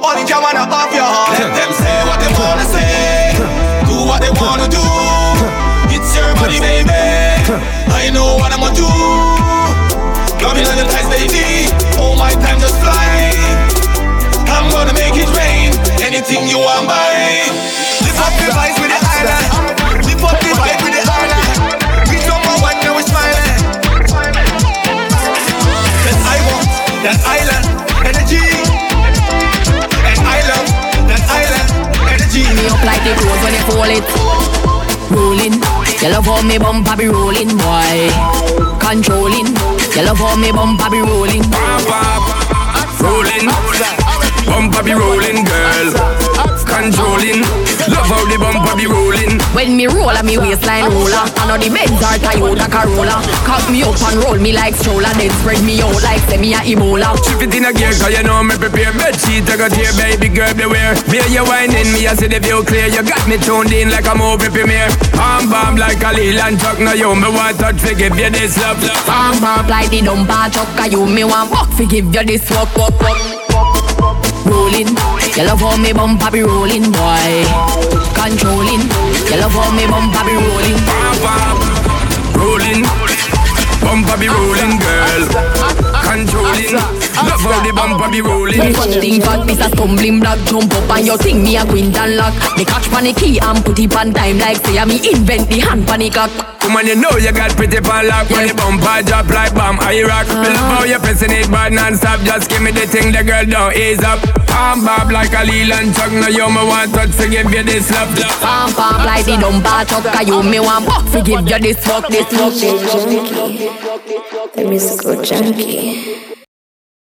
[0.02, 1.06] Only Jah one above you.
[1.38, 3.38] Let them say what they wanna say.
[3.86, 4.82] Do what they wanna do.
[5.94, 6.90] It's your body, baby.
[6.90, 8.90] I know what I'ma do.
[10.42, 11.70] Love you on the ties, baby.
[12.02, 13.30] Oh, my time just fly.
[14.50, 15.15] I'm gonna make it rain.
[16.28, 17.46] Anything you want, buy.
[18.02, 19.46] Lift up the vibes with the island.
[20.10, 21.54] Lift up the vibe with the island.
[22.10, 23.62] We number one, now we're smiling.
[26.02, 26.66] Cause I want
[27.06, 27.62] that island
[28.10, 28.42] energy.
[30.02, 30.66] And I love
[31.06, 32.42] that island energy.
[32.58, 34.02] Me up like the clothes when you fold it.
[35.14, 35.62] Rolling,
[36.02, 38.10] you love how me bumper be rolling, boy.
[38.82, 39.54] Controlling,
[39.94, 41.46] you love how me bumper be rolling.
[42.98, 43.46] Rolling,
[44.50, 46.15] bumper be rolling, girl.
[46.76, 47.40] Controlling,
[47.88, 49.40] love how the bumper be rolling.
[49.56, 51.24] When me roll, me waistline roller.
[51.40, 53.24] I know the Benz or Toyota Corolla.
[53.48, 56.60] Cock me up and roll me like stroller, then spread me out like semi a
[56.68, 57.16] Ebola.
[57.24, 58.92] Shift it in a gear, cause you know me prepare.
[58.92, 61.00] Bed sheet, I got here, baby girl, beware.
[61.08, 62.92] Me you whining, me I see the view clear.
[62.92, 64.92] You got me tuned in like a movie premiere.
[65.16, 68.60] Arm bomb like a Leyland truck, now you me want touch to give you this
[68.60, 68.84] love.
[69.08, 73.00] Arm bomb like the dumper truck, you me want to give you this walk, walk,
[73.00, 73.16] walk.
[74.46, 74.94] Rolling,
[75.36, 77.44] you love how me bumper be rolling, boy.
[78.16, 78.84] Controlling,
[79.28, 80.80] you love how me bumper be rolling.
[82.36, 82.84] Rolling,
[83.82, 85.24] bumper be rolling, girl.
[86.04, 88.60] Controlling, love how the bumper be rolling.
[88.60, 91.66] Me fun thing fat, miss a stumbling block Jump up on your thing, me a
[91.66, 94.84] quint and lock Me catch pan the key and put it on time Like say
[94.86, 96.32] me invent the hand pan the cock
[96.64, 100.02] Woman, you know you got pretty pan lock When the bumper drop like bomb, I
[100.04, 103.24] rock Me love how you pressing it bad non-stop Just give me the thing, the
[103.24, 104.20] girl don't ease up
[104.50, 107.92] Palm bob like a Leyland truck Now you me want touch to give you this
[107.92, 108.10] love
[108.42, 111.78] Pam pam like the dumper truck Cause you me want buck to give you this
[111.86, 112.54] fuck, this fuck
[114.56, 116.35] The musical junkie.